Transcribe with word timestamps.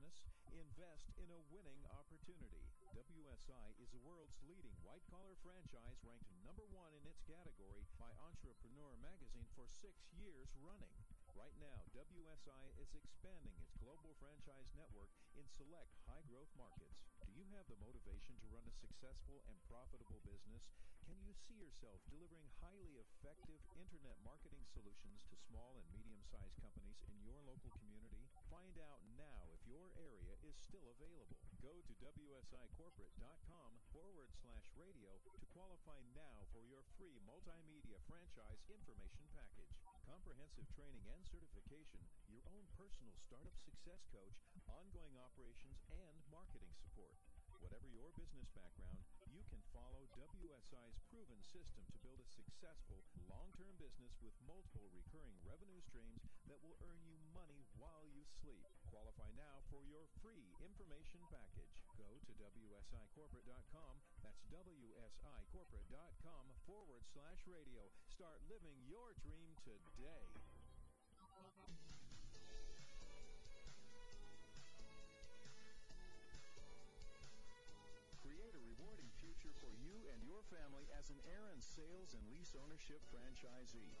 business? 0.00 0.24
Invest 0.56 1.12
in 1.20 1.28
a 1.28 1.44
winning 1.52 1.84
opportunity. 1.92 2.64
WSI 2.96 3.76
is 3.76 3.92
the 3.92 4.00
world's 4.00 4.40
leading 4.48 4.72
white 4.80 5.04
collar 5.12 5.36
franchise 5.44 6.00
ranked 6.08 6.32
number 6.40 6.64
one 6.72 6.96
in 6.96 7.04
its 7.04 7.20
category 7.28 7.84
by 8.00 8.08
Entrepreneur 8.24 8.96
Magazine 9.04 9.44
for 9.52 9.68
six 9.68 10.08
years 10.16 10.48
running. 10.56 10.96
Right 11.36 11.52
now, 11.60 11.84
WSI 11.92 12.72
is 12.80 12.96
expanding 12.96 13.52
its 13.60 13.76
global 13.76 14.16
franchise 14.16 14.72
network 14.72 15.12
in 15.36 15.44
select 15.52 15.92
high 16.08 16.24
growth 16.24 16.50
markets. 16.56 17.04
Do 17.28 17.36
you 17.36 17.44
have 17.52 17.68
the 17.68 17.76
motivation 17.76 18.40
to 18.40 18.48
run 18.48 18.64
a 18.64 18.72
successful 18.72 19.44
and 19.52 19.60
profitable 19.68 20.24
business? 20.24 20.64
Can 21.04 21.20
you 21.20 21.36
see 21.36 21.60
yourself 21.60 22.00
delivering 22.08 22.48
highly 22.64 22.96
effective 22.96 23.60
internet 23.76 24.16
marketing 24.24 24.64
solutions 24.64 25.28
to 25.28 25.36
small 25.36 25.76
and 25.76 25.84
medium 25.92 26.24
sized 26.24 26.56
companies 26.64 27.04
in 27.04 27.20
your 27.20 27.44
local 27.44 27.68
community? 27.76 28.29
Find 28.50 28.74
out 28.82 28.98
now 29.14 29.46
if 29.54 29.62
your 29.70 29.94
area 29.94 30.34
is 30.42 30.58
still 30.58 30.82
available. 30.90 31.38
Go 31.62 31.70
to 31.70 31.92
WSIcorporate.com 32.02 33.70
forward 33.94 34.26
slash 34.42 34.66
radio 34.74 35.14
to 35.22 35.46
qualify 35.54 36.02
now 36.18 36.42
for 36.50 36.58
your 36.66 36.82
free 36.98 37.22
multimedia 37.22 38.02
franchise 38.10 38.58
information 38.66 39.22
package. 39.30 39.70
Comprehensive 40.02 40.66
training 40.74 41.06
and 41.14 41.22
certification, 41.30 42.02
your 42.26 42.42
own 42.50 42.66
personal 42.74 43.14
startup 43.22 43.54
success 43.62 44.02
coach, 44.10 44.34
ongoing 44.66 45.14
operations, 45.14 45.78
and 45.94 46.18
marketing 46.34 46.74
support. 46.74 47.14
Whatever 47.62 47.86
your 47.86 48.10
business 48.18 48.50
background, 48.58 48.98
you 49.30 49.46
can 49.46 49.62
follow 49.70 50.10
WSI's 50.18 50.98
proven 51.06 51.38
system 51.46 51.86
to 51.86 51.98
build 52.02 52.18
a 52.18 52.26
successful, 52.26 52.98
long-term 53.30 53.78
business 53.78 54.10
with 54.18 54.34
multiple 54.42 54.90
recurring 54.90 55.38
revenue 55.46 55.78
streams 55.86 56.18
that 56.50 56.58
will 56.66 56.74
earn 56.82 56.98
you 57.06 57.14
money 57.30 57.62
while 57.78 58.02
you 58.10 58.26
sleep. 58.42 58.66
Qualify 58.90 59.30
now 59.38 59.62
for 59.70 59.86
your 59.86 60.10
free 60.18 60.50
information 60.58 61.22
package. 61.30 61.78
Go 61.94 62.10
to 62.26 62.32
WSIcorporate.com. 62.42 63.94
That's 64.26 64.42
WSIcorporate.com 64.50 66.44
forward 66.66 67.06
slash 67.14 67.46
radio. 67.46 67.86
Start 68.10 68.42
living 68.50 68.82
your 68.90 69.14
dream 69.22 69.54
today. 69.62 70.26
Create 78.40 78.56
a 78.56 78.72
rewarding 78.72 79.12
future 79.20 79.52
for 79.60 79.68
you 79.68 80.08
and 80.08 80.24
your 80.24 80.40
family 80.48 80.88
as 80.96 81.12
an 81.12 81.20
Aaron's 81.28 81.68
sales 81.68 82.16
and 82.16 82.24
lease 82.32 82.56
ownership 82.56 83.04
franchisee. 83.12 83.92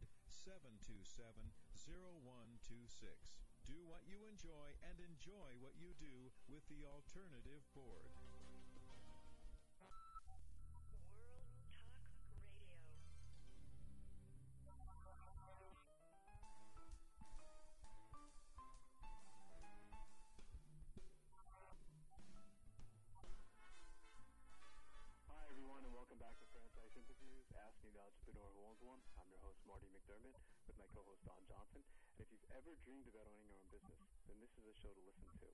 Do 3.66 3.78
what 3.90 4.06
you 4.06 4.22
enjoy 4.30 4.78
and 4.86 5.02
enjoy 5.02 5.58
what 5.58 5.74
you 5.82 5.98
do 5.98 6.30
with 6.46 6.62
the 6.70 6.86
Alternative 6.86 7.66
Board. 7.74 8.14
This 34.42 34.58
is 34.58 34.66
a 34.66 34.74
show 34.82 34.90
to 34.90 35.04
listen 35.06 35.30
to. 35.38 35.46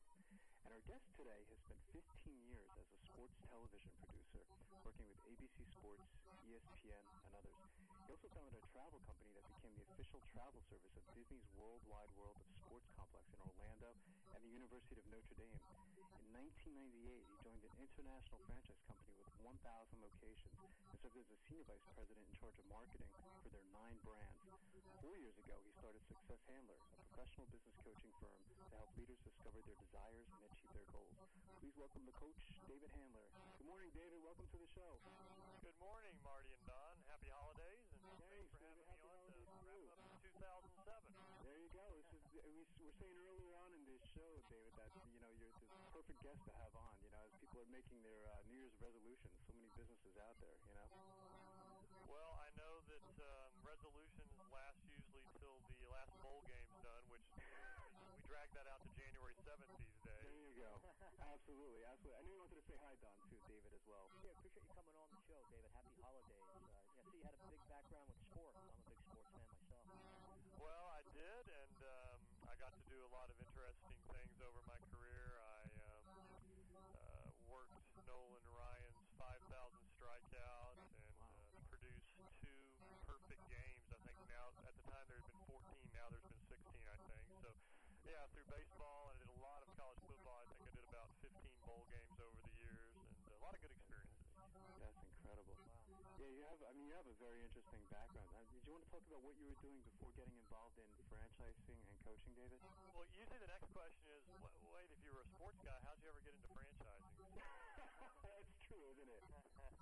And 0.64 0.72
our 0.72 0.80
guest 0.88 1.12
today 1.20 1.44
has 1.52 1.60
spent 1.60 1.76
15 1.92 2.00
years 2.48 2.72
as 2.80 2.88
a 2.88 3.00
sports 3.04 3.36
television 3.52 3.92
producer, 4.00 4.48
working 4.88 5.04
with 5.12 5.20
ABC 5.28 5.68
Sports, 5.76 6.08
ESPN, 6.48 7.04
and 7.04 7.36
others. 7.36 7.60
He 8.08 8.16
also 8.16 8.32
founded 8.32 8.56
a 8.56 8.64
travel 8.72 9.04
company 9.04 9.36
that 9.36 9.44
became 9.60 9.76
the 9.76 9.84
official 9.92 10.24
travel 10.32 10.64
service 10.72 10.96
of 10.96 11.04
Disney's 11.12 11.44
Worldwide 11.60 12.16
World 12.16 12.40
of 12.40 12.48
Sports 12.64 12.88
Complex 12.96 13.28
in 13.36 13.44
Orlando 13.44 13.92
and 14.32 14.40
the 14.40 14.52
University 14.56 14.96
of 14.96 15.06
Notre 15.12 15.36
Dame. 15.36 15.87
In 16.24 16.32
1998, 16.32 17.28
he 17.28 17.36
joined 17.44 17.64
an 17.68 17.76
international 17.84 18.40
franchise 18.48 18.80
company 18.88 19.12
with 19.20 19.28
1,000 19.44 19.60
locations 20.00 20.56
and 20.64 20.96
served 21.04 21.20
as 21.20 21.28
a 21.28 21.38
senior 21.48 21.68
vice 21.68 21.84
president 21.92 22.24
in 22.24 22.36
charge 22.40 22.56
of 22.56 22.66
marketing 22.72 23.12
for 23.44 23.52
their 23.52 23.68
nine 23.76 24.00
brands. 24.08 24.40
Four 25.04 25.20
years 25.20 25.36
ago, 25.44 25.60
he 25.68 25.72
started 25.76 26.00
Success 26.08 26.40
Handler, 26.48 26.80
a 26.80 27.04
professional 27.12 27.48
business 27.52 27.76
coaching 27.84 28.14
firm 28.24 28.40
to 28.72 28.76
help 28.80 28.92
leaders 28.96 29.20
discover 29.28 29.60
their 29.68 29.76
desires 29.84 30.28
and 30.32 30.42
achieve 30.48 30.72
their 30.72 30.88
goals. 30.96 31.18
Please 31.60 31.76
welcome 31.76 32.04
the 32.08 32.16
coach, 32.16 32.40
David 32.72 32.92
Handler. 32.96 33.28
Good 33.60 33.68
morning, 33.68 33.92
David. 33.92 34.24
Welcome 34.24 34.48
to 34.48 34.60
the 34.60 34.70
show. 34.72 34.96
Good 35.60 35.76
morning, 35.84 36.16
Marty 36.24 36.52
and 36.56 36.64
Don. 36.64 36.96
Happy 37.12 37.28
holidays, 37.34 37.84
and 37.92 38.16
Thanks, 38.16 38.56
thanks 38.56 38.56
for 38.56 38.64
David. 38.64 38.88
having 38.88 39.12
me 39.36 39.44
Happy 39.44 39.76
on 39.76 39.92
to 39.92 39.92
wrap 39.92 40.56
up 40.56 40.72
2007. 40.72 40.77
We 42.46 42.86
were 42.86 42.94
saying 43.02 43.18
earlier 43.18 43.54
on 43.58 43.74
in 43.74 43.82
this 43.90 44.04
show, 44.14 44.30
David, 44.54 44.70
that 44.78 44.94
you 45.10 45.18
know 45.18 45.32
you're 45.42 45.54
the 45.58 45.70
perfect 45.90 46.22
guest 46.22 46.38
to 46.46 46.54
have 46.62 46.74
on. 46.78 46.94
You 47.02 47.10
know, 47.10 47.22
as 47.26 47.34
people 47.42 47.58
are 47.66 47.72
making 47.74 47.98
their 48.06 48.30
uh, 48.30 48.46
New 48.46 48.62
Year's 48.62 48.78
resolutions, 48.78 49.34
so 49.50 49.58
many 49.58 49.74
businesses 49.74 50.14
out 50.22 50.38
there. 50.38 50.54
You 50.70 50.74
know. 50.78 50.90
Well, 52.06 52.32
I 52.38 52.54
know 52.54 52.86
that 52.94 53.10
um, 53.26 53.52
resolutions 53.66 54.30
last 54.54 54.78
usually 54.86 55.26
till 55.42 55.58
the 55.82 55.90
last 55.90 56.14
bowl 56.22 56.46
game's 56.46 56.78
done, 56.86 57.04
which 57.10 57.26
we 57.34 57.44
drag 58.30 58.54
that 58.54 58.70
out 58.70 58.86
to 58.86 58.90
January 58.94 59.34
7th 59.42 59.74
these 59.82 60.00
days. 60.06 60.30
There 60.30 60.46
you 60.46 60.54
go. 60.62 60.72
absolutely, 61.34 61.82
absolutely. 61.90 62.18
I 62.18 62.24
knew 62.24 62.34
you 62.38 62.42
wanted 62.46 62.62
to 62.62 62.68
say 62.70 62.78
hi, 62.86 62.94
Don, 63.02 63.18
too, 63.34 63.42
David, 63.50 63.74
as 63.74 63.84
well. 63.90 64.06
Yeah, 64.22 64.38
appreciate 64.38 64.62
you 64.62 64.74
coming 64.78 64.96
on 64.96 65.10
the 65.10 65.22
show, 65.26 65.42
David. 65.50 65.74
Happy 65.74 65.98
holidays. 66.06 66.46
Uh, 66.54 66.62
yeah, 66.94 67.04
see, 67.10 67.18
you 67.18 67.26
had 67.26 67.34
a 67.34 67.44
big 67.50 67.62
background 67.66 68.06
with 68.08 68.22
sports. 68.30 68.62
I'm 68.62 68.70
a 68.70 68.86
big 68.86 69.00
sports 69.10 69.26
fan 69.34 69.50
myself. 69.50 69.86
Well, 70.62 70.86
I 70.94 71.02
did, 71.14 71.44
and 71.50 71.78
I 71.82 72.17
got 72.68 72.76
to 72.84 72.92
do 72.92 73.00
a 73.00 73.12
lot 73.16 73.32
of 73.32 73.38
interesting 73.40 73.96
things 74.12 74.36
over 74.44 74.60
my 74.68 74.76
career. 74.92 75.40
I 75.40 75.64
um, 75.88 76.20
uh, 76.76 77.32
worked 77.48 77.80
Nolan 78.04 78.44
Ryan's 78.44 79.08
5,000 79.16 79.40
strikeout 79.96 80.76
and 80.76 80.92
uh, 81.56 81.64
produced 81.72 82.12
two 82.44 82.60
perfect 83.08 83.40
games. 83.48 83.88
I 83.96 84.04
think 84.04 84.20
now, 84.28 84.52
at 84.68 84.76
the 84.76 84.84
time, 84.92 85.08
there 85.08 85.16
had 85.16 85.32
been 85.32 85.48
14. 85.48 85.64
Now 85.96 86.12
there's 86.12 86.28
been 86.28 86.44
16, 86.44 86.60
I 86.92 87.00
think. 87.08 87.24
So, 87.40 87.56
yeah, 88.04 88.28
through 88.36 88.52
baseball, 88.52 89.16
and 89.16 89.24
I 89.24 89.24
did 89.24 89.32
a 89.32 89.40
lot 89.40 89.64
of 89.64 89.72
college 89.80 90.04
football. 90.04 90.36
I 90.44 90.48
think 90.52 90.68
I 90.68 90.76
did 90.76 90.84
about 90.92 91.08
15 91.24 91.40
bowl 91.64 91.88
games 91.88 92.20
over 92.20 92.36
the 92.36 92.52
years, 92.60 92.92
and 93.00 93.08
a 93.32 93.40
lot 93.48 93.56
of 93.56 93.64
good 93.64 93.72
experiences. 93.72 94.28
That's 94.36 94.60
incredible. 94.60 95.08
Yeah, 96.28 96.36
you 96.36 96.44
have. 96.44 96.60
I 96.60 96.76
mean, 96.76 96.92
you 96.92 96.96
have 97.00 97.08
a 97.08 97.16
very 97.24 97.40
interesting 97.40 97.80
background. 97.88 98.28
Uh, 98.36 98.44
did 98.52 98.60
you 98.68 98.76
want 98.76 98.84
to 98.84 98.92
talk 98.92 99.00
about 99.08 99.24
what 99.24 99.40
you 99.40 99.48
were 99.48 99.56
doing 99.64 99.80
before 99.80 100.12
getting 100.20 100.36
involved 100.36 100.76
in 100.76 100.84
franchising 101.08 101.80
and 101.88 101.96
coaching, 102.04 102.36
David? 102.36 102.60
Well, 102.92 103.08
usually 103.16 103.40
the 103.40 103.48
next 103.48 103.72
question 103.72 104.04
is, 104.12 104.28
wait, 104.68 104.92
if 104.92 105.00
you 105.08 105.16
were 105.16 105.24
a 105.24 105.30
sports 105.40 105.56
guy, 105.64 105.72
how'd 105.88 105.96
you 106.04 106.12
ever 106.12 106.20
get 106.28 106.36
into 106.36 106.52
franchising? 106.52 107.32
That's 108.28 108.52
true, 108.68 108.84
isn't 108.92 109.08
it? 109.08 109.24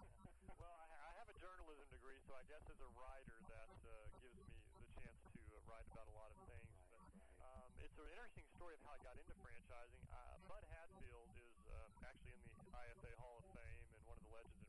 well, 0.61 0.69
I, 0.69 0.85
I 0.85 1.11
have 1.17 1.33
a 1.33 1.37
journalism 1.41 1.89
degree, 1.89 2.21
so 2.29 2.37
I 2.37 2.45
guess 2.45 2.61
as 2.69 2.77
a 2.77 2.91
writer, 2.93 3.41
that 3.49 3.73
uh, 3.81 4.05
gives 4.21 4.37
me 4.37 4.45
the 4.85 4.93
chance 5.01 5.17
to 5.33 5.41
uh, 5.49 5.65
write 5.65 5.89
about 5.89 6.05
a 6.05 6.13
lot 6.13 6.29
of 6.29 6.37
things. 6.45 6.69
But 6.93 7.09
um, 7.41 7.73
it's 7.81 7.97
an 7.97 8.05
interesting 8.13 8.45
story 8.53 8.77
of 8.77 8.85
how 8.85 8.93
I 8.93 9.01
got 9.01 9.17
into 9.17 9.33
franchising. 9.41 10.05
Uh, 10.13 10.37
Bud 10.45 10.61
Hatfield 10.69 11.25
is 11.41 11.57
uh, 11.73 12.05
actually 12.05 12.37
in 12.37 12.45
the 12.45 12.69
IFA 12.69 13.17
Hall 13.17 13.41
of 13.41 13.49
Fame 13.57 13.81
and 13.97 14.01
one 14.05 14.21
of 14.21 14.25
the 14.29 14.33
legends. 14.37 14.64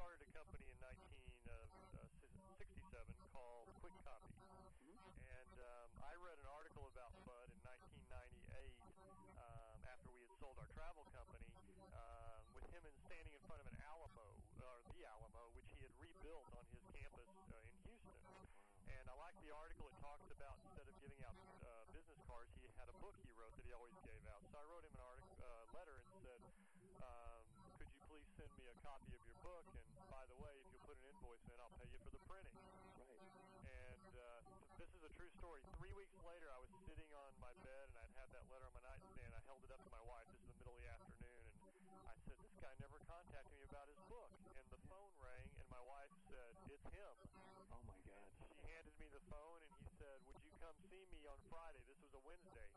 Started 0.00 0.24
a 0.24 0.32
company 0.32 0.64
in 0.64 0.80
1967 0.80 1.60
called 3.36 3.68
Kwik 3.84 3.92
Kopy. 4.00 4.32
And 5.28 5.52
um, 5.60 5.92
I 6.00 6.16
read 6.24 6.40
an 6.40 6.48
article 6.48 6.88
about 6.88 7.12
Bud 7.28 7.52
in 7.52 7.60
1998 8.08 8.80
um, 9.44 9.76
after 9.84 10.08
we 10.16 10.24
had 10.24 10.32
sold 10.40 10.56
our 10.56 10.64
travel 10.72 11.04
company 11.12 11.44
um, 11.92 12.40
with 12.56 12.64
him 12.72 12.80
in 12.80 12.96
standing 13.04 13.36
in 13.36 13.44
front 13.44 13.60
of 13.60 13.68
an 13.68 13.76
Alamo, 13.84 14.24
or 14.64 14.80
the 14.96 15.04
Alamo, 15.04 15.52
which 15.52 15.68
he 15.68 15.84
had 15.84 15.92
rebuilt 16.00 16.48
on 16.56 16.64
his 16.72 16.80
campus 16.96 17.28
uh, 17.52 17.60
in 17.60 17.76
Houston. 17.84 18.24
And 18.88 19.04
I 19.04 19.12
like 19.20 19.36
the 19.44 19.52
article. 19.52 19.84
It 19.84 20.00
talks 20.00 20.24
about 20.32 20.56
instead 20.64 20.88
of 20.88 20.96
giving 21.04 21.20
out 21.28 21.36
uh, 21.60 21.84
business 21.92 22.24
cards, 22.24 22.48
he 22.56 22.72
had 22.80 22.88
a 22.88 22.96
book 23.04 23.20
he 23.20 23.36
wrote 23.36 23.52
that 23.52 23.68
he 23.68 23.76
always 23.76 24.00
gave 24.00 24.24
out. 24.32 24.40
So 24.48 24.56
I 24.56 24.64
wrote 24.64 24.80
him 24.80 24.96
an 24.96 25.04
article, 25.04 25.36
uh, 25.44 25.68
letter 25.76 26.00
and 26.00 26.08
said, 26.24 26.40
um, 27.04 27.44
"Could 27.76 27.92
you 27.92 28.00
please 28.08 28.24
send 28.40 28.48
me 28.60 28.68
a 28.68 28.76
copy 28.84 29.16
of 29.16 29.22
your 29.24 29.40
book? 29.40 29.64
And 29.72 29.84
by 30.12 30.28
the 30.28 30.36
way, 30.36 30.52
if 30.60 30.68
you'll 30.68 30.84
put 30.84 31.00
an 31.00 31.06
invoice 31.08 31.40
in, 31.48 31.56
I'll 31.56 31.72
pay 31.80 31.88
you 31.88 31.96
for 32.04 32.12
the 32.12 32.20
printing." 32.28 32.52
Right. 33.00 33.24
And 33.64 34.12
uh, 34.20 34.44
this 34.76 34.90
is 34.92 35.00
a 35.00 35.10
true 35.16 35.32
story. 35.40 35.64
Three 35.80 35.96
weeks 35.96 36.12
later, 36.28 36.52
I 36.52 36.60
was 36.60 36.68
sitting 36.84 37.08
on 37.16 37.32
my 37.40 37.56
bed 37.64 37.88
and 37.88 37.96
I'd 38.04 38.14
had 38.20 38.28
that 38.36 38.44
letter 38.52 38.68
on 38.68 38.74
my 38.76 38.84
nightstand. 38.84 39.32
I 39.32 39.40
held 39.48 39.64
it 39.64 39.72
up 39.72 39.80
to 39.80 39.92
my 39.92 40.04
wife. 40.04 40.28
This 40.28 40.44
is 40.44 40.52
the 40.52 40.56
middle 40.60 40.76
of 40.76 40.82
the 40.84 40.92
afternoon, 40.92 41.48
and 41.64 41.74
I 42.04 42.14
said, 42.28 42.36
"This 42.44 42.56
guy 42.60 42.72
never 42.84 43.00
contacted 43.08 43.56
me 43.56 43.64
about 43.64 43.88
his 43.88 44.00
book." 44.12 44.28
And 44.60 44.66
the 44.68 44.80
phone 44.92 45.12
rang, 45.24 45.48
and 45.56 45.68
my 45.72 45.80
wife 45.80 46.12
said, 46.28 46.52
"It's 46.68 46.84
him." 46.92 47.16
Oh 47.72 47.80
my 47.88 47.96
God. 48.04 48.28
She 48.44 48.60
handed 48.76 48.92
me 49.00 49.08
the 49.08 49.24
phone, 49.32 49.60
and 49.64 49.72
he 49.80 49.88
said, 49.96 50.20
"Would 50.28 50.36
you 50.44 50.52
come 50.60 50.76
see 50.92 51.04
me 51.16 51.24
on 51.24 51.40
Friday?" 51.48 51.80
This 51.88 51.96
was 52.04 52.12
a 52.12 52.22
Wednesday. 52.28 52.68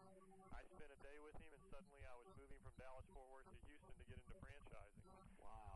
I 0.55 0.63
spent 0.63 0.91
a 0.95 0.99
day 1.03 1.17
with 1.19 1.35
him, 1.43 1.51
and 1.51 1.63
suddenly 1.67 2.03
I 2.07 2.15
was 2.15 2.29
moving 2.39 2.61
from 2.63 2.71
Dallas 2.79 3.03
Fort 3.11 3.27
Worth 3.33 3.49
to 3.51 3.59
Houston 3.67 3.95
to 3.99 4.05
get 4.05 4.17
into 4.21 4.37
franchising. 4.37 5.09
Wow, 5.41 5.72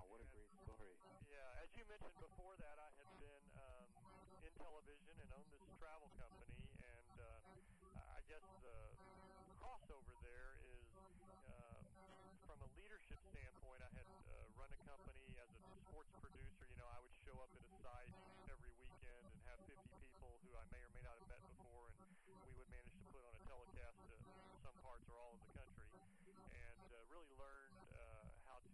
as 1.67 1.75
you 1.75 1.83
mentioned 1.91 2.15
before 2.23 2.55
that, 2.63 2.79
I 2.79 2.87
had 2.95 3.11
been 3.19 3.43
um, 3.59 3.91
in 4.39 4.55
television 4.55 5.19
and 5.19 5.27
owned 5.35 5.51
this 5.51 5.67
travel 5.75 6.07
company, 6.15 6.55
and 6.79 7.11
uh, 7.19 7.43
I 8.15 8.23
guess 8.31 8.47
the 8.63 8.95
crossover 9.59 10.15
there 10.23 10.55
is 10.63 10.87
um, 11.51 11.83
from 12.47 12.63
a 12.63 12.69
leadership 12.79 13.19
standpoint. 13.35 13.83
I 13.83 13.91
had 13.99 14.07
uh, 14.07 14.47
run 14.55 14.71
a 14.71 14.79
company 14.87 15.27
as 15.43 15.51
a 15.51 15.61
sports 15.91 16.15
producer. 16.23 16.63
You 16.71 16.79
know, 16.79 16.87
I 16.87 17.03
would 17.03 17.15
show 17.27 17.35
up 17.35 17.51
at 17.51 17.59
a 17.59 17.73
site 17.83 18.15
every 18.47 18.71
weekend 18.79 19.27
and 19.27 19.39
have 19.51 19.59
50 19.67 19.75
people 20.07 20.39
who 20.47 20.55
I 20.55 20.63
may 20.71 20.79
or 20.79 20.91
may 20.95 21.03
not 21.03 21.19
have 21.19 21.27
met 21.27 21.43
before, 21.51 21.91
and 22.31 22.37
we 22.47 22.55
would 22.55 22.71
manage 22.71 22.95
to 22.95 23.07
put 23.11 23.27
on 23.27 23.35
a 23.35 23.43
telecast 23.43 23.99
to 24.07 24.15
some 24.63 24.75
parts 24.79 25.03
or 25.11 25.19
all 25.19 25.35
of 25.35 25.43
the 25.43 25.51
country, 25.51 25.91
and 26.31 26.87
uh, 26.95 27.03
really 27.11 27.35
learned 27.35 27.75
uh, 27.91 28.23
how 28.47 28.63
to 28.63 28.71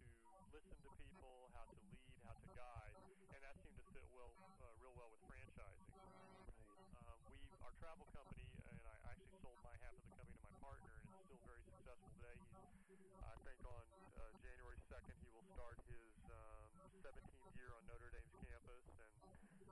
listen 0.54 0.78
to 0.86 0.90
people, 0.94 1.50
how 1.58 1.66
to 1.66 1.74
lead, 1.82 1.98
how 2.22 2.38
to 2.38 2.46
guide, 2.54 2.94
and 3.34 3.43
that 3.54 3.62
seemed 3.62 3.78
to 3.78 3.86
fit 3.94 4.02
well, 4.18 4.34
uh, 4.58 4.66
real 4.82 4.90
well 4.98 5.06
with 5.14 5.22
franchising. 5.30 5.86
Right. 5.94 6.90
Um, 7.06 7.18
we, 7.30 7.38
our 7.62 7.70
travel 7.78 8.02
company, 8.10 8.42
and 8.66 8.78
I 8.82 8.98
actually 9.14 9.38
sold 9.38 9.54
my 9.62 9.70
half 9.78 9.94
of 9.94 10.02
the 10.02 10.14
company 10.18 10.34
to 10.34 10.42
my 10.42 10.54
partner, 10.58 10.90
and 10.98 11.06
it's 11.14 11.22
still 11.30 11.38
very 11.46 11.62
successful 11.62 12.10
today. 12.18 12.34
He's, 12.90 13.14
I 13.22 13.36
think, 13.46 13.62
on 13.62 13.86
uh, 14.18 14.34
January 14.42 14.80
2nd, 14.90 15.14
he 15.22 15.30
will 15.30 15.46
start 15.54 15.78
his 15.86 16.10
um, 16.34 16.66
17th 17.06 17.46
year 17.54 17.70
on 17.78 17.86
Notre 17.86 18.10
Dame's 18.10 18.34
campus, 18.42 18.82
and 18.98 19.14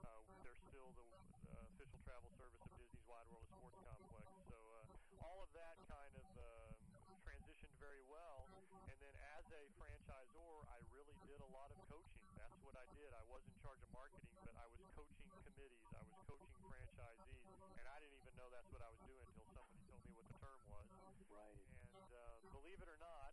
uh, 0.07 0.23
they're 0.47 0.63
still 0.71 0.95
the 0.95 1.11
uh, 1.51 1.67
official 1.75 1.99
travel 2.07 2.31
service 2.39 2.63
of 2.63 2.71
Disney's 2.79 3.03
Wide 3.11 3.27
World 3.35 3.43
of 3.43 3.51
Sports 3.59 3.83
Complex. 3.83 4.31
So 4.47 4.59
uh, 4.79 5.27
all 5.27 5.43
of 5.43 5.51
that 5.59 5.75
kind 5.91 6.15
of 6.15 6.27
um, 6.39 6.79
transitioned 7.27 7.75
very 7.83 8.07
well, 8.07 8.47
and 8.87 8.97
then 9.03 9.15
as 9.35 9.45
a 9.51 9.63
franchisor, 9.75 10.71
I 10.71 10.79
really 10.95 11.19
did 11.27 11.43
a 11.43 11.51
lot 11.51 11.75
of 11.75 11.79
coaching. 11.91 12.22
That's 12.43 12.59
what 12.67 12.75
I 12.75 12.87
did. 12.99 13.15
I 13.15 13.23
was 13.31 13.47
in 13.47 13.55
charge 13.63 13.79
of 13.87 13.91
marketing, 13.95 14.35
but 14.43 14.59
I 14.59 14.67
was 14.67 14.83
coaching 14.99 15.23
committees. 15.47 15.87
I 15.95 16.03
was 16.03 16.19
coaching 16.27 16.59
franchisees, 16.59 17.39
and 17.79 17.87
I 17.87 17.97
didn't 18.03 18.19
even 18.19 18.35
know 18.35 18.51
that's 18.51 18.67
what 18.75 18.83
I 18.83 18.91
was 18.91 18.99
doing 19.07 19.23
until 19.31 19.47
somebody 19.55 19.79
told 19.87 20.03
me 20.03 20.11
what 20.19 20.27
the 20.27 20.37
term 20.43 20.59
was. 20.67 20.87
Right. 21.31 21.63
And 21.95 22.11
uh, 22.11 22.43
believe 22.51 22.83
it 22.83 22.91
or 22.91 22.99
not, 22.99 23.31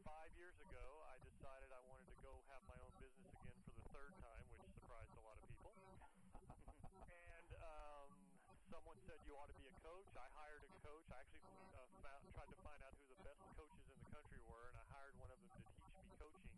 five 0.00 0.32
years 0.40 0.56
ago, 0.64 0.80
I 1.12 1.20
decided 1.28 1.68
I 1.76 1.82
wanted 1.92 2.08
to 2.08 2.16
go 2.24 2.32
have 2.48 2.64
my 2.64 2.78
own 2.80 2.94
business 2.96 3.28
again 3.36 3.60
for 3.68 3.76
the 3.76 3.84
third 3.92 4.12
time, 4.24 4.44
which 4.56 4.64
surprised 4.80 5.12
a 5.12 5.24
lot 5.28 5.36
of 5.36 5.44
people. 5.44 5.76
and 7.12 7.48
um, 7.60 8.08
someone 8.72 8.96
said 9.04 9.20
you 9.28 9.36
ought 9.36 9.52
to 9.52 9.58
be 9.60 9.68
a 9.68 9.76
coach. 9.84 10.08
I 10.16 10.24
hired 10.32 10.64
a 10.64 10.72
coach. 10.80 11.04
I 11.12 11.20
actually 11.20 11.44
uh, 11.76 11.84
found, 12.00 12.24
tried 12.32 12.48
to 12.48 12.58
find 12.64 12.80
out 12.80 12.96
who 12.96 13.04
the 13.12 13.20
best 13.28 13.44
coaches 13.60 13.84
in 13.92 13.96
the 14.00 14.08
country 14.08 14.40
were, 14.48 14.72
and 14.72 14.76
I 14.80 14.84
hired 14.88 15.14
one 15.20 15.28
of 15.28 15.36
them 15.36 15.52
to 15.52 15.60
teach 15.76 15.92
me 16.00 16.08
coaching. 16.16 16.56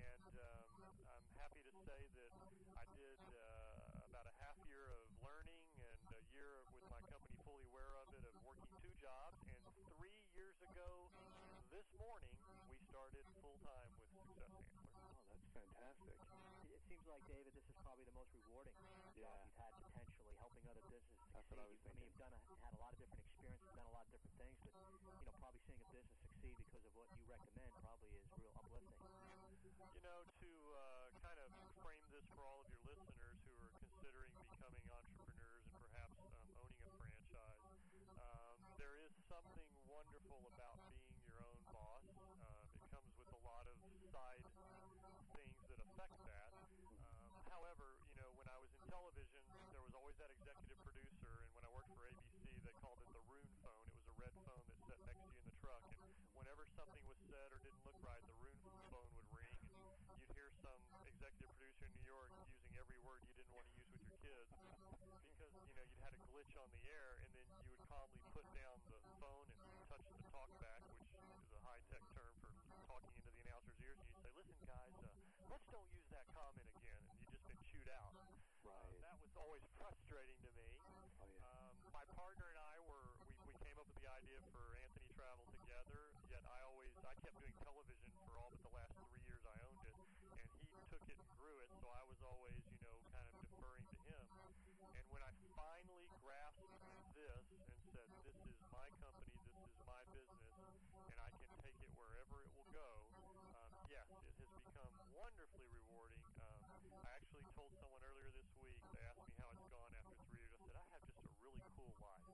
And 0.00 0.32
um, 0.40 0.64
I'm 1.12 1.26
happy 1.40 1.62
to 1.64 1.72
say 1.84 2.00
that 2.20 2.32
I 2.76 2.84
did 2.96 3.18
uh, 3.36 4.08
about 4.10 4.26
a 4.26 4.34
half 4.40 4.56
year 4.68 4.84
of 4.96 5.04
learning 5.22 5.60
and 6.08 6.14
a 6.16 6.24
year 6.32 6.64
with 6.72 6.84
my 6.88 7.00
company 7.10 7.34
fully 7.44 7.64
aware 7.68 7.94
of 8.00 8.08
it, 8.16 8.22
of 8.24 8.34
working 8.46 8.70
two 8.80 8.92
jobs. 9.00 9.36
And 9.76 9.84
three 9.98 10.16
years 10.32 10.56
ago, 10.64 11.08
this 11.70 11.86
morning, 11.98 12.34
we 12.68 12.76
started 12.90 13.24
full 13.40 13.58
time 13.64 13.90
with 14.00 14.10
Success 14.16 14.50
Handler. 14.56 14.86
Oh, 14.96 15.12
that's 15.30 15.48
fantastic. 15.52 16.16
It, 16.56 16.76
it 16.76 16.80
seems 16.88 17.04
like, 17.06 17.22
David, 17.30 17.52
this 17.54 17.66
is 17.68 17.76
probably 17.84 18.04
the 18.08 18.16
most 18.16 18.30
rewarding 18.34 18.74
Yeah. 19.18 19.28
job 19.28 19.38
you've 19.44 19.58
had 19.60 19.72
potentially, 19.78 20.34
helping 20.40 20.64
other 20.70 20.84
businesses 20.88 21.20
That's 21.34 21.46
succeed. 21.46 21.50
what 21.50 21.60
I 21.60 21.66
was 21.68 21.78
You- 21.80 21.90
I 21.90 21.94
mean, 22.00 22.08
you've 22.10 22.18
done 22.20 22.32
a, 22.34 22.40
had 22.64 22.74
a 22.74 22.80
lot 22.80 22.92
of 22.94 22.98
different 23.00 23.22
experiences, 23.30 23.70
done 23.76 23.86
a 23.88 23.94
lot 23.94 24.04
of 24.06 24.12
different 24.12 24.36
things, 24.40 24.56
but 24.64 24.74
you 24.74 25.24
know, 25.26 25.32
probably 25.40 25.60
seeing 25.66 25.80
a 25.82 25.88
business 25.92 26.18
succeed 26.24 26.56
because 26.60 26.84
of 26.84 26.92
what 26.96 27.08
you 27.16 27.24
recommend 27.28 27.70
probably 27.84 28.12
is 28.16 28.26
real 28.40 28.52
uplifting. 28.56 29.04
You 29.94 30.00
know, 30.06 30.24
to 30.40 30.50
uh, 30.74 31.08
kind 31.20 31.38
of 31.40 31.50
frame 31.84 32.04
this 32.14 32.24
for 32.32 32.44
all 32.46 32.60
of 32.64 32.68
your 32.72 32.80
listeners 32.88 33.36
who 33.44 33.52
are 33.60 33.74
considering 33.84 34.00
considering 34.00 34.32
becoming 34.48 34.86
entrepreneurs 34.88 35.64
and 35.68 35.76
perhaps 35.84 36.16
um, 36.16 36.32
owning 36.48 36.72
a 36.80 36.88
franchise. 36.96 37.60
Um, 38.16 38.56
there 38.80 38.96
is 39.04 39.12
something 39.28 39.68
wonderful 40.30 40.54
about 40.54 40.78
being 41.10 41.26
your 41.26 41.42
own 41.42 41.58
boss. 41.74 42.06
Um, 42.06 42.62
it 42.78 42.86
comes 42.94 43.10
with 43.18 43.26
a 43.34 43.40
lot 43.42 43.66
of 43.66 43.74
side 44.14 44.46
things 45.34 45.58
that 45.66 45.82
affect 45.90 46.14
that. 46.22 46.54
Um, 46.86 46.94
however, 47.50 47.98
you 48.14 48.22
know, 48.22 48.30
when 48.38 48.46
I 48.46 48.54
was 48.62 48.70
in 48.70 48.78
television, 48.86 49.42
there 49.74 49.82
was 49.82 49.90
always 49.90 50.14
that 50.22 50.30
executive 50.30 50.78
producer, 50.86 51.34
and 51.42 51.50
when 51.58 51.66
I 51.66 51.70
worked 51.74 51.90
for 51.98 52.06
ABC, 52.06 52.46
they 52.62 52.70
called 52.78 53.02
it 53.02 53.10
the 53.10 53.26
Roone 53.26 53.50
phone. 53.58 53.82
It 53.90 53.98
was 53.98 54.06
a 54.06 54.16
red 54.22 54.34
phone 54.46 54.62
that 54.70 54.78
sat 54.86 55.02
next 55.02 55.26
to 55.26 55.34
you 55.34 55.42
in 55.42 55.46
the 55.50 55.58
truck, 55.58 55.82
and 55.98 56.30
whenever 56.38 56.62
something 56.78 57.02
was 57.10 57.18
said 57.26 57.50
or 57.50 57.58
didn't 57.66 57.82
look 57.82 57.98
right, 58.06 58.22
the 58.30 58.38
Roone 58.38 58.62
phone 58.86 59.10
would 59.18 59.26
ring, 59.34 59.54
and 59.66 60.14
you'd 60.14 60.30
hear 60.38 60.54
some 60.62 60.78
executive 61.10 61.50
producer 61.58 61.90
in 61.90 61.92
New 61.98 62.06
York 62.06 62.30
using 62.54 62.70
every 62.78 63.02
word 63.02 63.18
you 63.26 63.34
didn't 63.34 63.50
want 63.50 63.66
to 63.66 63.74
use 63.82 63.98
with 63.98 64.06
your 64.06 64.22
kids 64.22 64.54
because 65.34 65.50
you 65.66 65.74
know 65.74 65.82
you'd 65.90 66.02
had 66.06 66.14
a 66.14 66.22
glitch 66.30 66.54
on 66.54 66.70
the 66.70 66.86
air, 66.86 67.18
and 67.18 67.34
then 67.34 67.46
you 67.50 67.66
would 67.74 67.82
calmly 67.90 68.22
put 68.30 68.46
down 68.54 68.78
the 68.94 69.02
phone 69.18 69.50
and 69.58 69.69
touch 69.90 70.06
the 70.06 70.22
talkback, 70.30 70.86
which 70.86 71.02
is 71.02 71.50
a 71.50 71.60
high 71.66 71.82
tech 71.90 71.98
term 72.14 72.30
for 72.38 72.78
talking 72.86 73.10
into 73.10 73.26
the 73.34 73.42
announcer's 73.50 73.74
ears, 73.82 73.98
and 73.98 74.06
you'd 74.06 74.22
say, 74.22 74.30
"Listen, 74.38 74.54
guys, 74.62 74.94
uh, 75.02 75.10
let's 75.50 75.66
don't 75.74 75.90
use 75.90 76.06
that 76.14 76.30
comment 76.30 76.62
again," 76.78 77.02
and 77.10 77.18
you'd 77.18 77.26
just 77.34 77.42
been 77.50 77.58
chewed 77.66 77.90
out. 77.90 78.14
Right. 78.62 78.86
Uh, 78.86 79.02
that 79.02 79.18
was 79.18 79.34
always 79.34 79.66
frustrating 79.82 80.38
to 80.46 80.50
me. 80.54 80.70
Oh 81.18 81.26
yeah. 81.26 81.42
Um, 81.42 81.74
my 81.90 82.06
partner 82.14 82.54
and 82.54 82.60
I 82.62 82.78
were 82.86 83.02
we, 83.26 83.34
we 83.50 83.54
came 83.66 83.74
up 83.82 83.90
with 83.90 83.98
the 83.98 84.06
idea 84.14 84.38
for 84.54 84.62
Anthony 84.78 85.10
Travel 85.10 85.42
together. 85.58 86.14
Yet 86.30 86.46
I 86.46 86.62
always 86.70 86.94
I 87.02 87.18
kept 87.26 87.34
doing 87.42 87.56
television 87.66 88.14
for 88.22 88.38
all 88.38 88.54
but 88.54 88.62
the 88.62 88.74
last 88.78 88.94
three 89.10 89.26
years 89.26 89.42
I 89.42 89.58
owned 89.66 89.82
it, 89.90 89.96
and 89.98 90.38
he 90.70 90.78
took 90.86 91.02
it 91.10 91.18
and 91.18 91.30
grew 91.34 91.58
it. 91.66 91.70
So 91.82 91.90
I 91.90 92.06
was 92.06 92.22
always 92.22 92.54
you 92.78 92.86
know 92.86 92.94
kind 93.10 93.26
of 93.26 93.34
deferring 93.42 93.86
to 93.90 93.98
him. 94.06 94.24
And 94.94 95.04
when 95.10 95.26
I 95.26 95.34
finally 95.58 96.06
grasped 96.22 96.78
this 97.18 97.42
and 97.50 97.82
said, 97.90 98.06
"This 98.22 98.38
is 98.46 98.58
my 98.70 98.88
company, 99.02 99.34
this 99.58 99.66
is 99.66 99.82
my 99.84 100.02
business, 100.14 100.48
and 101.10 101.18
I 101.20 101.30
can 101.34 101.48
take 101.60 101.76
it 101.82 101.90
wherever 102.30 102.46
it 102.46 102.54
will 102.54 102.70
go," 102.70 102.90
um, 103.58 103.74
yes, 103.90 104.06
it 104.30 104.38
has 104.38 104.50
become 104.62 104.94
wonderfully 105.10 105.66
rewarding. 105.74 106.22
Um, 106.38 106.62
I 107.02 107.10
actually 107.18 107.42
told 107.58 107.74
someone 107.82 108.02
earlier 108.06 108.30
this 108.30 108.46
week. 108.62 108.78
They 108.94 109.02
asked 109.02 109.26
me 109.26 109.34
how 109.42 109.50
it's 109.50 109.66
gone 109.66 109.90
after 109.98 110.14
three 110.30 110.38
years. 110.38 110.54
I 110.54 110.62
said 110.62 110.76
I 110.78 110.86
have 110.94 111.02
just 111.10 111.26
a 111.26 111.34
really 111.42 111.66
cool 111.74 111.90
life. 111.98 112.30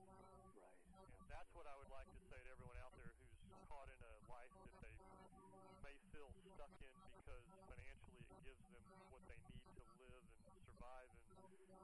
Right. 0.53 0.77
And 1.17 1.25
that's 1.33 1.49
what 1.57 1.65
I 1.65 1.73
would 1.73 1.89
like 1.89 2.09
to 2.13 2.21
say 2.29 2.37
to 2.45 2.49
everyone 2.53 2.77
out 2.77 2.93
there 3.01 3.17
who's 3.41 3.57
caught 3.65 3.89
in 3.89 3.97
a 4.05 4.13
life 4.29 4.53
that 4.61 4.77
they 4.85 4.93
may 5.81 5.97
feel 6.13 6.29
stuck 6.53 6.73
in 6.77 6.93
because 7.09 7.45
financially 7.65 8.21
it 8.21 8.37
gives 8.45 8.61
them 8.69 8.85
what 9.09 9.25
they 9.25 9.41
need 9.49 9.65
to 9.81 9.81
live 9.97 10.21
and 10.45 10.53
survive 10.61 11.09
in, 11.25 11.41
you 11.57 11.65
know, 11.65 11.81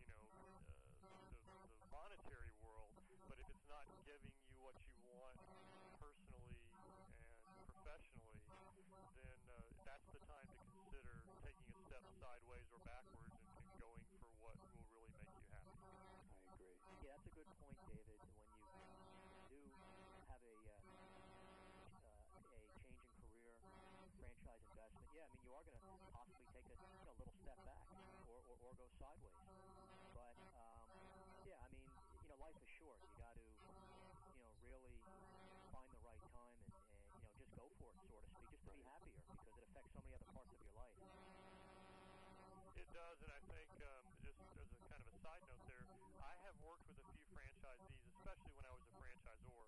or, 28.63 28.73
go 28.79 28.87
sideways. 28.99 29.39
But 30.15 30.35
um, 30.55 30.79
yeah, 31.43 31.59
I 31.59 31.69
mean 31.75 31.87
you 32.23 32.27
know 32.31 32.37
life 32.39 32.55
is 32.59 32.69
short. 32.79 32.99
You 33.03 33.13
got 33.19 33.35
to 33.35 33.43
you 33.43 34.39
know 34.43 34.51
really 34.67 34.95
find 35.71 35.89
the 35.91 36.01
right 36.07 36.23
time 36.31 36.57
and, 36.71 36.83
and 36.95 37.11
you 37.13 37.21
know 37.23 37.31
just 37.35 37.51
go 37.59 37.65
for 37.79 37.91
it, 37.91 37.99
so 38.07 38.17
to 38.19 38.29
speak, 38.31 38.47
just 38.51 38.63
to 38.67 38.71
be 38.71 38.83
happier 38.87 39.19
because 39.35 39.53
it 39.59 39.65
affects 39.67 39.91
so 39.93 39.99
many 40.03 40.13
other 40.15 40.29
parts 40.31 40.51
of 40.53 40.59
your 40.63 40.75
life. 40.79 40.97
It 42.79 42.87
does, 42.95 43.17
and 43.23 43.31
I 43.31 43.41
think 43.51 43.71
um, 43.83 44.03
just 44.23 44.39
as 44.57 44.69
a 44.71 44.79
kind 44.89 45.01
of 45.01 45.07
a 45.11 45.15
side 45.23 45.43
note 45.49 45.63
there, 45.67 45.85
I 46.23 46.33
have 46.47 46.55
worked 46.63 46.85
with 46.89 46.99
a 46.99 47.07
few 47.13 47.25
franchisees, 47.35 48.01
especially 48.17 48.53
when 48.57 48.65
I 48.65 48.73
was 48.73 48.83
a 48.85 48.93
franchisor, 48.97 49.61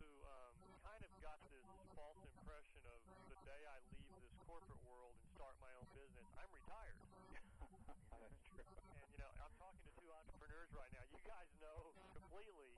who 0.00 0.10
um, 0.26 0.54
kind 0.84 1.02
of 1.04 1.12
got 1.22 1.38
this 1.52 1.66
false 1.94 2.20
impression 2.24 2.82
of 2.90 3.00
the 3.30 3.38
day 3.46 3.62
I 3.68 3.78
leave 3.92 4.08
this 4.22 4.34
corporate 4.46 4.82
world 4.86 5.14
and 5.18 5.26
start 5.36 5.54
my 5.62 5.72
own 5.78 5.88
business, 5.94 6.26
I'm 6.40 6.50
retired. 6.52 6.98
That's 8.20 8.38
true. 8.50 8.66
And 8.98 9.06
you 9.14 9.18
know, 9.22 9.30
I'm 9.40 9.54
talking 9.56 9.82
to 9.86 9.92
two 10.00 10.10
entrepreneurs 10.12 10.70
right 10.76 10.92
now. 10.92 10.99
You 11.12 11.22
guys 11.26 11.50
know 11.60 11.92
completely 12.14 12.72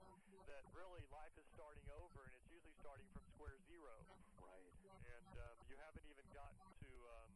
that 0.48 0.64
really 0.76 1.04
life 1.12 1.32
is 1.38 1.46
starting 1.52 1.84
over, 1.96 2.24
and 2.26 2.34
it's 2.36 2.48
usually 2.50 2.74
starting 2.80 3.06
from 3.12 3.24
square 3.36 3.56
zero. 3.68 3.94
Right. 4.40 4.72
And 5.06 5.30
um, 5.38 5.56
you 5.68 5.76
haven't 5.80 6.06
even 6.08 6.26
gotten 6.32 6.64
to 6.82 6.90
um, 7.12 7.30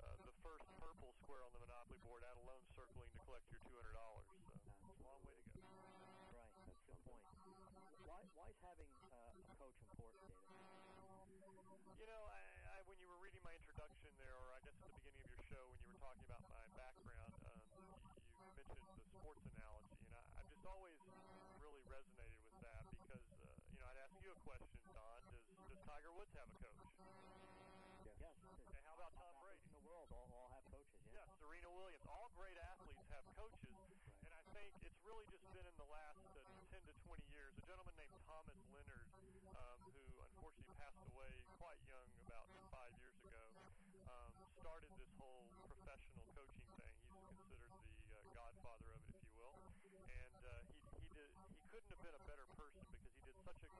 uh, 0.00 0.16
the 0.24 0.34
first 0.44 0.66
purple 0.80 1.12
square 1.22 1.42
on 1.44 1.52
the 1.54 1.62
Monopoly 1.62 2.00
board, 2.04 2.24
out 2.24 2.36
alone 2.40 2.64
circling 2.74 3.10
to 3.12 3.20
collect 3.28 3.46
your 3.52 3.60
$200. 3.68 4.24
So, 4.48 4.64
it's 4.80 4.88
a 4.90 5.04
long 5.06 5.20
way 5.28 5.36
to 5.36 5.44
go. 5.52 5.62
Right, 6.32 6.52
that's 6.66 6.80
a 6.82 6.86
good 6.88 7.00
point. 7.04 7.24
Why, 8.04 8.20
why 8.36 8.48
is 8.52 8.60
having 8.62 8.90
uh, 9.12 9.40
a 9.40 9.44
coach 9.58 9.78
important, 9.84 10.22
David? 10.24 10.44
You 11.98 12.06
know, 12.06 12.22
I, 12.30 12.42
I, 12.70 12.76
when 12.86 12.98
you 13.00 13.08
were 13.08 13.18
reading 13.18 13.40
my 13.42 13.54
introduction 13.56 14.10
there, 14.20 14.34
or 14.36 14.54
I 14.54 14.60
guess 14.62 14.76
at 14.78 14.86
the 14.86 14.96
beginning 15.00 15.22
of 15.24 15.28
your 15.30 15.42
show, 15.50 15.62
when 15.72 15.78
you 15.82 15.88
were 15.90 15.98
talking 16.02 16.22
about 16.28 16.42
my 16.50 16.64
background, 16.76 17.34
um, 17.48 17.58
you, 17.80 17.82
you 18.44 18.52
mentioned 18.54 18.84
the 18.86 18.96
sports 19.18 19.42
analogy, 19.56 19.73
and 20.64 20.72
I, 20.72 20.80
I've 20.80 21.04
just 21.20 21.44
always 21.44 21.52
really 21.60 21.84
resonated 21.92 22.40
with 22.40 22.56
that 22.64 22.88
because, 22.96 23.20
uh, 23.44 23.52
you 23.68 23.78
know, 23.84 23.86
I'd 23.92 24.00
ask 24.00 24.16
you 24.24 24.32
a 24.32 24.40
question, 24.48 24.80
Don. 24.96 25.20
Does, 25.28 25.44
does 25.68 25.80
Tiger 25.84 26.12
Woods 26.16 26.32
have 26.40 26.48
a 26.48 26.56
coach? 26.56 26.80
Yes. 28.00 28.16
Yes. 28.16 28.36
Okay, 28.72 28.80
how 28.88 28.96
about 28.96 29.12
Tom 29.20 29.34
Brady? 29.44 29.60
In 29.68 29.76
the 29.76 29.84
world, 29.84 30.08
all, 30.16 30.24
all 30.32 30.48
have 30.56 30.64
coaches. 30.72 30.96
Yeah. 31.12 31.20
Yes, 31.20 31.28
Serena 31.36 31.68
Williams. 31.68 32.08
All 32.08 32.32
great 32.32 32.56
athletes 32.56 33.04
have 33.12 33.24
coaches, 33.36 33.76
and 34.24 34.32
I 34.32 34.40
think 34.56 34.72
it's 34.88 35.00
really 35.04 35.28
just 35.28 35.44
been 35.52 35.68
in 35.68 35.76
the 35.76 35.88
last 35.92 36.24
uh, 36.40 36.40
10 36.72 36.80
to 36.88 36.94
20 37.12 37.20
years. 37.28 37.52
A 37.60 37.64
gentleman 37.68 37.92
named 38.00 38.16
Thomas 38.24 38.56
Leonard, 38.72 39.08
um, 39.60 39.78
who 39.92 40.00
unfortunately 40.24 40.72
passed 40.80 41.04
away 41.12 41.32
quite 41.60 41.80
young 41.84 42.08
about 42.24 42.48
five 42.72 42.92
years 43.04 43.16
ago, 43.28 43.44
um, 44.08 44.32
started 44.64 44.88
this 44.96 45.12
whole 45.20 45.44
professional 45.68 46.24
coaching 46.32 46.68
thing. 46.80 46.96
He's 47.12 47.28
considered 47.36 47.72
the 47.76 48.16
uh, 48.16 48.24
godfather 48.32 48.88
of 48.96 49.00
it, 49.04 49.12
if 49.12 49.24
you 49.28 49.36
will. 49.44 49.56
And 50.08 50.36
uh, 50.44 50.50
he 50.68 50.76
he 51.00 51.08
did 51.14 51.30
he 51.52 51.64
couldn't 51.72 51.90
have 51.92 52.02
been 52.04 52.16
a 52.16 52.24
better 52.28 52.46
person 52.58 52.82
because 52.90 53.12
he 53.14 53.22
did 53.28 53.33
such 53.44 53.60
a 53.60 53.72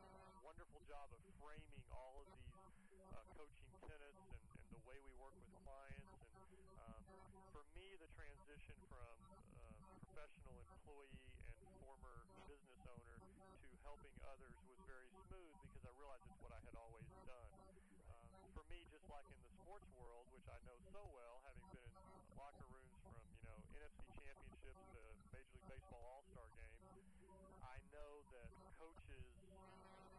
wonderful 0.45 0.77
job 0.85 1.09
of 1.09 1.17
framing 1.41 1.81
all 1.89 2.21
of 2.21 2.29
these 2.37 2.77
uh, 3.17 3.25
coaching 3.33 3.65
tenets 3.89 4.21
and, 4.29 4.45
and 4.61 4.69
the 4.77 4.83
way 4.85 5.01
we 5.01 5.09
work 5.17 5.33
with 5.41 5.49
clients. 5.65 6.21
And 6.53 6.69
um, 6.85 7.01
for 7.49 7.65
me, 7.73 7.97
the 7.97 8.05
transition 8.13 8.77
from 8.93 9.17
uh, 9.25 9.73
professional 10.05 10.53
employee 10.69 11.17
and 11.65 11.69
former 11.81 12.29
business 12.45 12.77
owner 12.85 13.17
to 13.25 13.69
helping 13.89 14.13
others 14.29 14.53
was 14.69 14.77
very 14.85 15.09
smooth 15.33 15.57
because 15.65 15.89
I 15.89 15.93
realized 15.97 16.29
it's 16.29 16.45
what 16.45 16.53
I 16.53 16.61
had 16.61 16.77
always 16.77 17.09
done. 17.25 17.53
Um, 18.13 18.45
for 18.53 18.69
me, 18.69 18.85
just 18.93 19.09
like 19.09 19.25
in 19.33 19.41
the 19.41 19.53
sports 19.65 19.89
world, 19.97 20.29
which 20.37 20.45
I 20.45 20.61
know 20.69 20.77
so 20.93 21.09
well, 21.17 21.41
having 21.49 21.65
been 21.73 21.89
in 21.89 22.37
locker 22.37 22.69
rooms 22.69 22.93
from 23.01 23.17
you 23.41 23.49
know 23.49 23.57
NFC 23.81 24.13
championships 24.13 24.85
to 24.93 25.01
Major 25.33 25.57
League 25.57 25.69
Baseball 25.73 26.05
All 26.05 26.23
Star 26.37 26.53
games, 26.53 26.85
I 27.65 27.81
know 27.89 28.21
that 28.29 28.53
coaches 28.77 29.33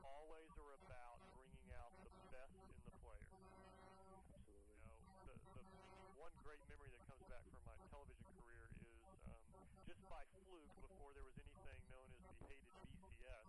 always 0.02 0.50
are 0.66 0.74
about 0.82 1.22
bringing 1.38 1.70
out 1.78 1.94
the 2.02 2.10
best 2.34 2.58
in 2.58 2.82
the 2.82 2.94
player. 3.06 3.30
Absolutely. 4.34 4.82
You 5.22 5.30
know, 5.30 5.38
the, 5.54 5.62
the 5.62 6.10
one 6.18 6.34
great 6.42 6.62
memory 6.66 6.90
that 6.90 7.06
comes 7.06 7.22
back 7.30 7.46
from 7.54 7.62
my 7.70 7.78
television 7.94 8.26
career 8.42 8.66
is 8.82 8.98
um, 9.30 9.46
just 9.86 10.02
by 10.10 10.26
fluke, 10.42 10.74
before 10.82 11.14
there 11.14 11.22
was 11.22 11.38
anything 11.38 11.78
known 11.94 12.10
as 12.10 12.22
the 12.26 12.34
hated 12.50 12.74
BCS, 12.98 13.46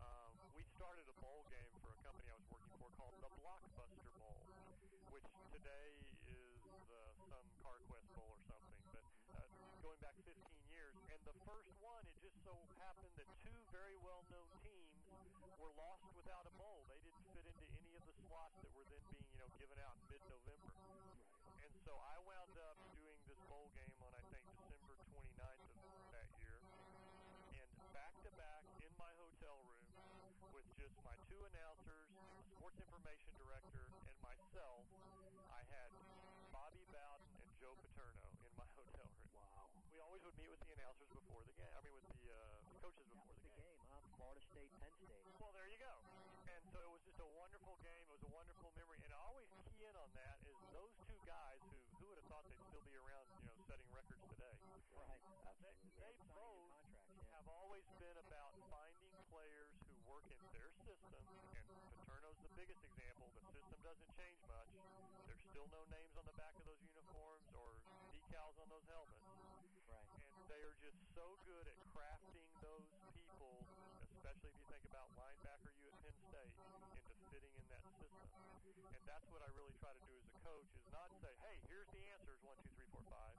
um, 0.00 0.32
we 0.56 0.64
started 0.80 1.04
a 1.12 1.16
bowl 1.20 1.44
game 1.52 1.72
for 1.84 1.92
a 1.92 1.98
company 2.00 2.32
I 2.32 2.36
was 2.40 2.48
working 2.48 2.72
for 2.80 2.88
called 2.96 3.20
the 3.20 3.28
Blockbuster 3.36 4.12
Bowl, 4.16 4.40
which 5.12 5.28
today 5.52 6.00
is 6.24 6.56
the 6.88 7.02
some 7.28 7.44
CarQuest 7.60 8.08
Bowl 8.16 8.32
or 8.32 8.40
something, 8.48 8.65
15 10.26 10.34
years. 10.74 10.94
And 11.14 11.20
the 11.22 11.36
first 11.46 11.70
one, 11.78 12.02
it 12.10 12.18
just 12.18 12.34
so 12.42 12.58
happened 12.82 13.14
that 13.14 13.30
two 13.46 13.62
very 13.70 13.94
well-known 14.02 14.50
teams 14.58 14.98
were 15.62 15.70
lost 15.78 16.02
without 16.18 16.42
a 16.50 16.54
bowl. 16.58 16.82
They 16.90 16.98
didn't 16.98 17.26
fit 17.30 17.46
into 17.46 17.66
any 17.78 17.94
of 17.94 18.02
the 18.10 18.16
slots 18.26 18.58
that 18.58 18.74
were 18.74 18.82
then 18.90 19.06
being, 19.14 19.22
you 19.30 19.38
know, 19.38 19.50
given 19.62 19.78
out 19.78 19.94
in 19.94 20.18
mid-November. 20.18 20.74
And 21.62 21.70
so 21.86 21.94
I 21.94 22.18
wound 22.26 22.58
up 22.58 22.74
doing 22.98 23.22
this 23.30 23.38
bowl 23.46 23.70
game 23.78 23.94
on, 24.02 24.10
I 24.18 24.22
think, 24.34 24.42
December 24.66 24.98
29th 25.14 25.70
of 25.94 26.04
that 26.10 26.28
year. 26.42 26.58
And 27.54 27.70
back 27.94 28.10
to 28.26 28.30
back 28.34 28.66
in 28.82 28.90
my 28.98 29.14
hotel 29.22 29.62
room 29.62 29.86
with 30.50 30.66
just 30.74 30.98
my 31.06 31.14
two 31.30 31.38
announcers, 31.54 32.10
a 32.34 32.44
sports 32.58 32.82
information 32.82 33.30
director, 33.38 33.86
and 34.10 34.16
myself, 34.26 34.82
I 35.54 35.62
had 35.70 35.94
Bobby 36.50 36.82
Bowden 36.90 37.30
and 37.38 37.50
Joe 37.62 37.78
Paterno 37.78 38.26
in 38.42 38.50
my 38.58 38.66
hotel 38.74 39.06
room. 39.06 39.30
Wow. 39.38 39.70
We 39.94 40.02
always 40.02 40.22
would 40.25 40.25
meet 40.36 40.50
with 40.52 40.60
the 40.64 40.72
announcers 40.76 41.08
before 41.12 41.42
the 41.44 41.54
game. 41.56 41.72
I 41.72 41.80
mean, 41.80 41.94
with 41.96 42.06
the, 42.12 42.28
uh, 42.30 42.38
the 42.68 42.76
coaches 42.80 43.06
before 43.08 43.26
the 43.32 43.40
the 43.40 43.52
game. 43.56 43.76
game, 43.76 43.80
huh? 43.88 44.00
Florida 44.20 44.42
State, 44.52 44.70
Penn 44.80 44.92
State. 45.00 45.24
Well, 45.40 45.52
there 45.56 45.68
you 45.68 45.80
go. 45.80 45.94
And 46.52 46.62
so 46.72 46.78
it 46.80 46.90
was 46.92 47.02
just 47.08 47.20
a 47.20 47.30
wonderful 47.36 47.76
game. 47.82 48.04
It 48.08 48.14
was 48.16 48.24
a 48.28 48.32
wonderful 48.32 48.70
memory. 48.76 49.00
And 49.04 49.12
I 49.12 49.20
always 49.24 49.48
key 49.72 49.84
in 49.84 49.96
on 49.96 50.10
that 50.14 50.36
is 50.46 50.56
those 50.72 50.92
two 51.08 51.18
guys 51.26 51.60
who 51.72 51.78
who 52.00 52.04
would 52.12 52.18
have 52.20 52.28
thought 52.28 52.44
they'd 52.46 52.66
still 52.70 52.84
be 52.86 52.96
around, 52.96 53.26
you 53.40 53.48
know, 53.48 53.56
setting 53.66 53.88
records 53.90 54.22
today. 54.30 54.56
Right. 54.94 55.20
They, 55.64 55.74
they 55.98 56.14
both 56.36 56.70
yeah. 56.92 57.32
have 57.40 57.48
always 57.48 57.84
been 57.98 58.16
about 58.20 58.52
finding 58.70 59.12
players 59.32 59.72
who 59.88 59.96
work 60.06 60.24
in 60.30 60.40
their 60.52 60.70
system. 60.84 61.22
And 61.56 61.64
Paterno's 62.06 62.38
the 62.44 62.52
biggest 62.54 62.80
example. 62.84 63.26
The 63.34 63.44
system 63.56 63.78
doesn't 63.82 64.10
change 64.14 64.38
much. 64.46 64.70
There's 65.26 65.42
still 65.50 65.66
no 65.72 65.82
names 65.90 66.14
on 66.14 66.24
the 66.28 66.36
back 66.38 66.54
of 66.60 66.64
those 66.68 66.80
uniforms 66.86 67.48
or 67.56 67.74
decals 68.14 68.56
on 68.60 68.68
those 68.70 68.86
helmets. 68.86 69.24
They 70.46 70.62
are 70.62 70.78
just 70.78 70.94
so 71.10 71.26
good 71.42 71.66
at 71.66 71.74
crafting 71.90 72.46
those 72.62 72.86
people, 73.10 73.66
especially 74.14 74.54
if 74.54 74.56
U 74.62 74.66
think 74.70 74.86
about 74.86 75.10
linebacker 75.18 75.74
you 75.82 75.90
at 75.90 75.96
Penn 76.06 76.14
State, 76.30 76.54
into 76.94 77.14
fitting 77.34 77.50
in 77.50 77.66
that 77.74 77.82
system. 77.98 78.30
And 78.94 79.02
that's 79.10 79.26
what 79.34 79.42
I 79.42 79.50
really 79.58 79.74
try 79.82 79.90
to 79.90 80.04
do 80.06 80.14
as 80.14 80.26
a 80.30 80.36
coach 80.46 80.70
is 80.78 80.86
not 80.94 81.10
say, 81.18 81.34
hey, 81.42 81.58
here's 81.66 81.90
the 81.90 82.02
answers, 82.14 82.38
one, 82.46 82.54
two, 82.62 82.70
three, 82.78 82.86
four, 82.94 83.02
five. 83.10 83.34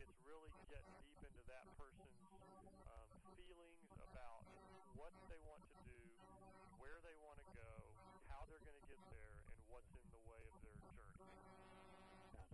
It's 0.00 0.16
really 0.24 0.48
get 0.72 0.80
deep 1.04 1.20
into 1.20 1.44
that 1.52 1.68
person's 1.76 2.24
um, 2.88 3.08
feelings 3.36 3.84
about 4.00 4.40
what 4.96 5.12
they 5.28 5.40
want 5.44 5.60
to 5.60 5.76
do, 5.92 6.00
where 6.80 7.04
they 7.04 7.16
want 7.20 7.36
to 7.36 7.48
go, 7.52 7.68
how 8.32 8.48
they're 8.48 8.64
going 8.64 8.80
to 8.80 8.88
get 8.88 9.00
there, 9.12 9.36
and 9.52 9.60
what's 9.68 9.92
in 9.92 10.08
the 10.08 10.22
way 10.24 10.40
of 10.40 10.56
their 10.64 10.78
journey. 10.96 11.28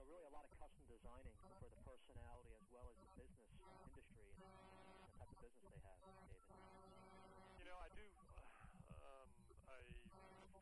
Really 0.06 0.22
a 0.22 0.30
lot 0.30 0.46
of 0.46 0.54
custom 0.62 0.86
designing 0.86 1.34
for 1.58 1.66
the 1.66 1.82
personality 1.82 2.54
as 2.54 2.62
well 2.70 2.86
as 2.94 2.96
the 3.02 3.10
business 3.18 3.50
industry 3.82 4.30
and 4.38 4.38
the 4.38 5.10
type 5.18 5.26
of 5.26 5.38
business 5.42 5.66
they 5.66 5.82
have, 5.82 5.98
David. 6.30 6.54
You 7.58 7.66
know, 7.66 7.75
I 7.82 7.90
do 7.90 8.06
um, 9.02 9.26
a 9.66 9.82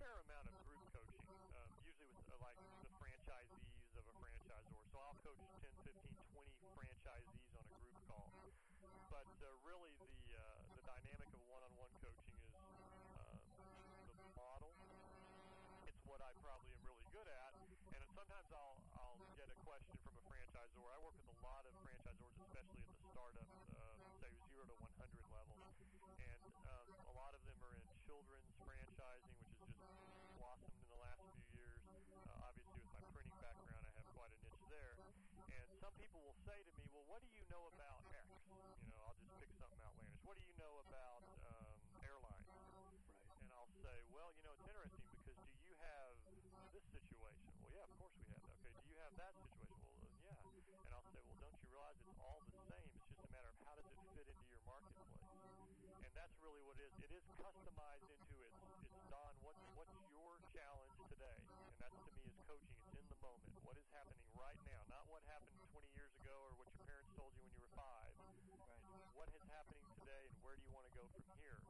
fair 0.00 0.16
amount 0.24 0.48
of 0.48 0.56
group 0.64 0.80
coaching, 0.96 1.28
um, 1.60 1.68
usually 1.84 2.08
with 2.16 2.24
uh, 2.32 2.40
like 2.40 2.56
the 2.80 2.88
franchisees 2.96 3.92
of 4.00 4.08
a 4.08 4.16
franchisor. 4.16 4.80
So 4.88 4.96
I'll 5.04 5.20
coach 5.20 5.44
10, 5.60 5.68
15, 5.92 5.92
20 6.32 6.48
franchisees 6.72 7.52
on 7.52 7.68
a 7.68 7.76
group 7.84 8.00
call. 8.08 8.32
But 9.12 9.28
uh, 9.44 9.52
really, 9.60 9.92
the 10.00 10.40
uh, 10.40 10.63
franchisor. 20.54 20.87
I 20.87 20.99
work 21.02 21.18
with 21.18 21.34
a 21.34 21.38
lot 21.42 21.66
of 21.66 21.75
franchisors, 21.82 22.30
especially 22.38 22.78
at 22.87 22.94
the 22.94 23.06
startup, 23.11 23.49
uh, 23.75 23.99
say 24.23 24.30
zero 24.54 24.62
to 24.70 24.76
100 24.78 25.18
level, 25.34 25.58
and 26.14 26.54
um, 26.70 26.87
a 27.11 27.14
lot 27.18 27.34
of 27.34 27.42
them 27.42 27.58
are 27.58 27.75
in 27.75 27.82
children's 28.06 28.46
franchising, 28.62 29.34
which 29.58 29.75
has 29.82 29.99
just 30.14 30.30
blossomed 30.38 30.78
in 30.78 30.87
the 30.94 31.00
last 31.02 31.26
few 31.34 31.58
years. 31.58 31.82
Uh, 32.30 32.46
obviously, 32.46 32.87
with 32.87 32.94
my 32.94 33.02
printing 33.11 33.38
background, 33.42 33.82
I 33.82 33.90
have 33.99 34.06
quite 34.14 34.30
a 34.30 34.38
niche 34.46 34.66
there. 34.70 34.94
And 35.50 35.66
some 35.82 35.94
people 35.99 36.23
will 36.23 36.38
say 36.46 36.62
to 36.62 36.73
me, 36.78 36.87
"Well, 36.94 37.02
what 37.11 37.18
do 37.26 37.30
you 37.34 37.42
know 37.50 37.66
about 37.75 38.06
X?" 38.14 38.30
You 38.87 38.94
know, 38.94 39.11
I'll 39.11 39.18
just 39.18 39.34
pick 39.42 39.50
something 39.58 39.82
outlandish. 39.82 40.23
What 40.23 40.38
do 40.38 40.44
you 40.46 40.54
know 40.54 40.78
about 40.87 41.26
um, 41.50 41.75
airlines? 41.99 42.46
Right. 43.26 43.42
And 43.42 43.50
I'll 43.58 43.75
say, 43.82 43.96
well, 44.14 44.30
you 44.38 44.46
know, 44.46 44.54
it's 44.54 44.70
interesting 44.70 45.02
because 45.18 45.34
do 45.58 45.66
you 45.66 45.75
have 45.82 46.14
this 46.70 46.87
situation? 46.94 47.42
Well, 47.58 47.75
yeah, 47.75 47.82
of 47.90 47.92
course 47.99 48.14
we 48.14 48.23
have 48.30 48.38
that. 48.46 48.54
Okay, 48.62 48.70
do 48.87 48.90
you 48.94 49.00
have 49.02 49.14
that 49.18 49.34
situation? 49.42 49.99
Well, 50.23 50.38
uh, 50.38 50.54
yeah. 50.64 50.78
And 50.87 50.92
I'll 50.94 51.06
say, 51.12 51.20
well, 51.26 51.38
don't 51.42 51.54
you 51.58 51.66
realize 51.70 51.99
it's 52.06 52.18
all 52.23 52.40
the 52.44 52.54
same? 52.70 52.88
It's 52.94 53.04
just 53.11 53.20
a 53.25 53.30
matter 53.35 53.50
of 53.50 53.58
how 53.66 53.75
does 53.76 53.88
it 53.88 54.00
fit 54.16 54.26
into 54.30 54.46
your 54.50 54.62
marketplace? 54.64 55.18
And 56.05 56.13
that's 56.24 56.40
really 56.40 56.64
what 56.64 56.80
it 56.80 56.88
is. 56.88 56.96
It 57.04 57.12
is 57.12 57.24
customized 57.37 58.08
into 58.08 58.37
its 58.40 58.56
it's 58.80 59.04
Don, 59.12 59.37
what's 59.44 59.60
what's 59.76 59.92
your 60.08 60.40
challenge 60.56 60.96
today? 61.12 61.37
And 61.68 61.76
that's 61.76 62.00
to 62.00 62.10
me 62.16 62.24
is 62.24 62.40
coaching. 62.48 62.80
It's 62.80 62.96
in 62.96 63.04
the 63.12 63.20
moment. 63.20 63.44
What 63.60 63.76
is 63.76 63.84
happening 63.92 64.24
right 64.32 64.56
now? 64.64 64.80
Not 64.88 65.04
what 65.12 65.20
happened 65.28 65.52
20 65.76 65.84
years 65.92 66.08
ago 66.24 66.32
or 66.48 66.56
what 66.56 66.72
your 66.72 66.80
parents 66.88 67.12
told 67.12 67.28
you 67.37 67.44
when 67.44 67.52
you 67.52 67.60
were 67.60 67.76
five. 67.76 68.08
Right. 68.56 68.80
What 69.12 69.28
is 69.37 69.44
happening 69.52 69.84
today 70.00 70.24
and 70.32 70.40
where 70.40 70.56
do 70.56 70.64
you 70.64 70.72
want 70.72 70.88
to 70.88 70.94
go 70.96 71.04
from 71.12 71.28
here? 71.37 71.60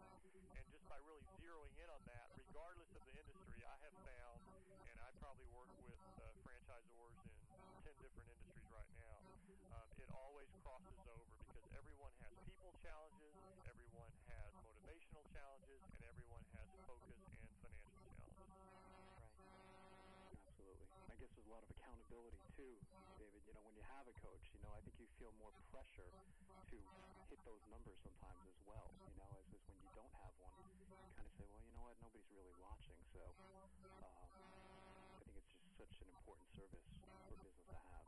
And 0.54 0.64
just 0.70 0.86
by 0.86 1.02
really 1.02 1.26
zeroing 1.42 1.74
in 1.74 1.90
on 1.90 2.02
that, 2.06 2.30
regardless 2.38 2.94
of 2.94 3.02
the 3.10 3.14
industry, 3.18 3.58
I 3.66 3.74
have 3.82 3.96
found, 4.06 4.38
and 4.86 4.96
I 5.02 5.10
probably 5.18 5.50
work 5.50 5.74
with 5.82 5.98
uh, 6.22 6.30
franchisors 6.46 7.18
in 7.58 7.74
10 7.90 7.90
different 8.06 8.30
industries 8.30 8.70
right 8.70 8.92
now, 9.02 9.18
um, 9.74 9.90
it 9.98 10.06
always 10.14 10.46
crosses 10.62 10.94
over 11.10 11.26
because 11.42 11.66
everyone 11.74 12.14
has 12.22 12.38
people 12.46 12.70
challenges, 12.78 13.34
everyone 13.66 14.23
motivational 14.84 15.24
challenges, 15.32 15.80
and 15.96 16.04
everyone 16.04 16.44
has 16.60 16.68
focus 16.84 17.16
and 17.16 17.24
financial 17.64 17.96
challenges. 18.04 18.36
Right. 18.36 18.52
Absolutely. 20.44 20.84
I 21.08 21.16
guess 21.16 21.32
there's 21.32 21.48
a 21.48 21.54
lot 21.56 21.64
of 21.64 21.72
accountability 21.72 22.36
too, 22.52 22.76
David. 23.16 23.40
You 23.48 23.56
know, 23.56 23.64
when 23.64 23.72
you 23.72 23.80
have 23.88 24.04
a 24.04 24.12
coach, 24.20 24.44
you 24.52 24.60
know, 24.60 24.68
I 24.76 24.84
think 24.84 25.00
you 25.00 25.08
feel 25.16 25.32
more 25.40 25.56
pressure 25.72 26.12
to 26.68 26.76
hit 27.32 27.40
those 27.48 27.64
numbers 27.72 27.96
sometimes 28.04 28.44
as 28.44 28.60
well. 28.68 28.92
You 29.08 29.24
know, 29.24 29.32
as, 29.40 29.48
as 29.56 29.64
when 29.72 29.80
you 29.80 29.88
don't 29.96 30.12
have 30.20 30.36
one, 30.36 30.52
you 30.60 30.68
kind 31.16 31.24
of 31.24 31.32
say, 31.40 31.48
well, 31.48 31.64
you 31.64 31.72
know 31.72 31.88
what, 31.88 31.96
nobody's 32.04 32.28
really 32.28 32.52
watching. 32.60 33.00
So 33.08 33.24
um, 33.56 33.72
I 35.16 35.24
think 35.24 35.32
it's 35.32 35.32
just 35.32 35.48
such 35.80 35.96
an 36.04 36.12
important 36.12 36.52
service 36.52 36.84
for 37.24 37.40
business 37.40 37.64
to 37.72 37.74
have. 37.80 38.04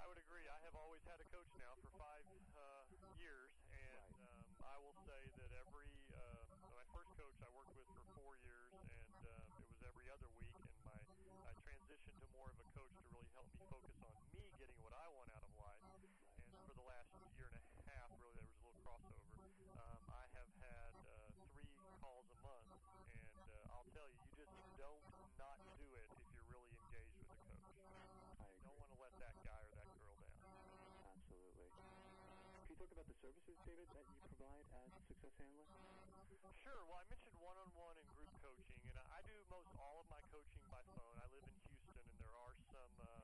I 0.00 0.08
would 0.10 0.18
agree. 0.18 0.48
I 0.50 0.58
have 0.66 0.74
always 0.74 1.02
had 1.06 1.20
a 1.22 1.28
coach 1.30 1.46
now 1.56 1.78
for 1.78 1.90
five 1.94 2.26
uh, 2.58 2.82
years, 3.14 3.54
and 3.70 4.02
um, 4.58 4.66
I 4.66 4.71
will 4.82 4.98
say 5.06 5.22
that 5.38 5.50
every 5.54 5.94
um, 6.18 6.50
my 6.74 6.82
first 6.90 7.14
coach 7.14 7.38
I 7.38 7.46
worked 7.54 7.70
with 7.78 7.86
for 7.94 8.02
four 8.18 8.34
years, 8.42 8.74
and 8.74 9.14
um, 9.30 9.46
it 9.62 9.70
was 9.70 9.78
every 9.86 10.10
other 10.10 10.26
week. 10.34 10.50
And 10.58 10.74
my 10.82 10.98
I 11.46 11.54
transitioned 11.62 12.18
to 12.18 12.26
more 12.34 12.50
of 12.50 12.58
a 12.58 12.66
coach 12.74 12.90
to 12.90 13.06
really 13.14 13.30
help 13.38 13.46
me 13.54 13.62
focus 13.70 13.94
on 14.02 14.10
me 14.34 14.42
getting 14.58 14.74
what 14.82 14.90
I 14.90 15.06
want 15.14 15.30
out 15.38 15.46
of 15.46 15.54
life. 15.54 15.86
And 16.02 16.58
for 16.66 16.74
the 16.74 16.82
last 16.82 17.14
year 17.38 17.46
and 17.54 17.62
a 17.62 17.82
half, 17.94 18.10
really, 18.18 18.34
there 18.34 18.42
was 18.42 18.58
a 18.58 18.64
little 18.66 18.82
crossover. 18.82 19.22
Um, 19.78 20.02
I 20.10 20.26
have 20.34 20.50
had 20.58 20.92
uh, 21.06 21.30
three 21.54 21.70
calls 22.02 22.26
a 22.34 22.38
month, 22.42 22.66
and 23.22 23.46
uh, 23.54 23.74
I'll 23.78 23.86
tell 23.94 24.10
you, 24.10 24.18
you 24.18 24.34
just 24.34 24.50
don't 24.74 25.06
not 25.38 25.62
do 25.78 25.86
it 25.94 26.10
if 26.10 26.31
talk 32.82 32.98
about 32.98 33.06
the 33.06 33.14
services, 33.22 33.54
David, 33.62 33.86
that 33.94 34.02
you 34.10 34.18
provide 34.26 34.66
as 34.74 34.90
Success 35.06 35.30
Handler? 35.38 35.62
Sure. 36.66 36.82
Well, 36.90 36.98
I 36.98 37.06
mentioned 37.06 37.38
one-on-one 37.38 37.94
and 37.94 38.08
group 38.18 38.26
coaching, 38.42 38.82
and 38.90 38.98
I 38.98 39.06
I 39.06 39.20
do 39.22 39.38
most 39.46 39.70
all 39.78 40.02
of 40.02 40.06
my 40.10 40.18
coaching 40.34 40.58
by 40.66 40.82
phone. 40.98 41.14
I 41.22 41.30
live 41.30 41.46
in 41.46 41.54
Houston, 41.62 42.02
and 42.10 42.18
there 42.18 42.34
are 42.34 42.58
some 42.74 42.90
um, 43.06 43.22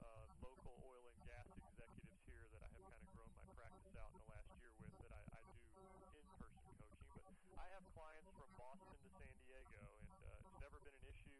uh, 0.00 0.24
local 0.40 0.80
oil 0.80 1.04
and 1.12 1.18
gas 1.28 1.44
executives 1.60 2.24
here 2.24 2.48
that 2.56 2.64
I 2.64 2.72
have 2.72 2.84
kind 2.88 3.04
of 3.04 3.08
grown 3.12 3.28
my 3.36 3.44
practice 3.52 3.92
out 4.00 4.08
in 4.16 4.16
the 4.16 4.28
last 4.32 4.48
year 4.56 4.72
with 4.80 4.96
that 5.04 5.12
I, 5.12 5.20
I 5.36 5.40
do 5.76 5.84
in-person 6.16 6.32
coaching. 6.40 6.80
But 7.52 7.60
I 7.60 7.68
have 7.76 7.84
clients 7.92 8.32
from 8.32 8.48
Boston 8.56 8.96
to 8.96 9.08
San 9.20 9.28
Diego, 9.44 9.84
and 10.00 10.20
uh, 10.24 10.40
it's 10.40 10.56
never 10.56 10.80
been 10.80 10.96
an 10.96 11.04
issue. 11.04 11.36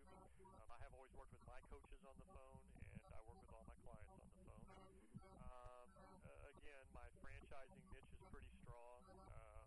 Um, 0.60 0.68
I 0.76 0.78
have 0.84 0.92
always 0.92 1.12
worked 1.16 1.32
with 1.32 1.44
my 1.48 1.60
coaches 1.72 2.04
on 2.04 2.16
the 2.20 2.28
phone, 2.36 2.60
and 3.08 3.12
I 3.16 3.20
work 3.24 3.40
with 3.40 3.52
all 3.56 3.64
my 3.64 3.76
clients 3.80 4.12
on 4.12 4.28
the 4.28 4.32
phone. 4.44 4.64
Um, 5.40 5.88
uh, 6.28 6.52
again, 6.52 6.84
my 6.96 7.08
franchising 7.20 7.84
niche 7.92 8.12
is 8.12 8.20
pretty 8.32 8.50
strong. 8.60 9.00
Um, 9.36 9.66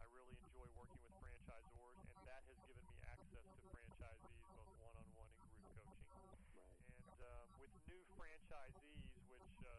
I 0.00 0.06
really 0.12 0.36
enjoy 0.36 0.68
working 0.76 1.00
with 1.02 1.14
franchisors, 1.22 1.98
and 2.12 2.20
that 2.28 2.42
has 2.46 2.58
given 2.68 2.84
me 2.86 2.96
access 3.08 3.33
to 3.48 3.56
franchisees 3.70 4.40
both 4.54 4.68
one-on-one 4.80 5.32
and 5.32 5.44
group 5.52 5.68
coaching. 5.76 6.08
Right. 6.56 6.72
And 6.96 7.18
um, 7.24 7.46
with 7.60 7.72
new 7.90 8.00
franchisees, 8.16 9.04
which 9.28 9.52
uh, 9.64 9.72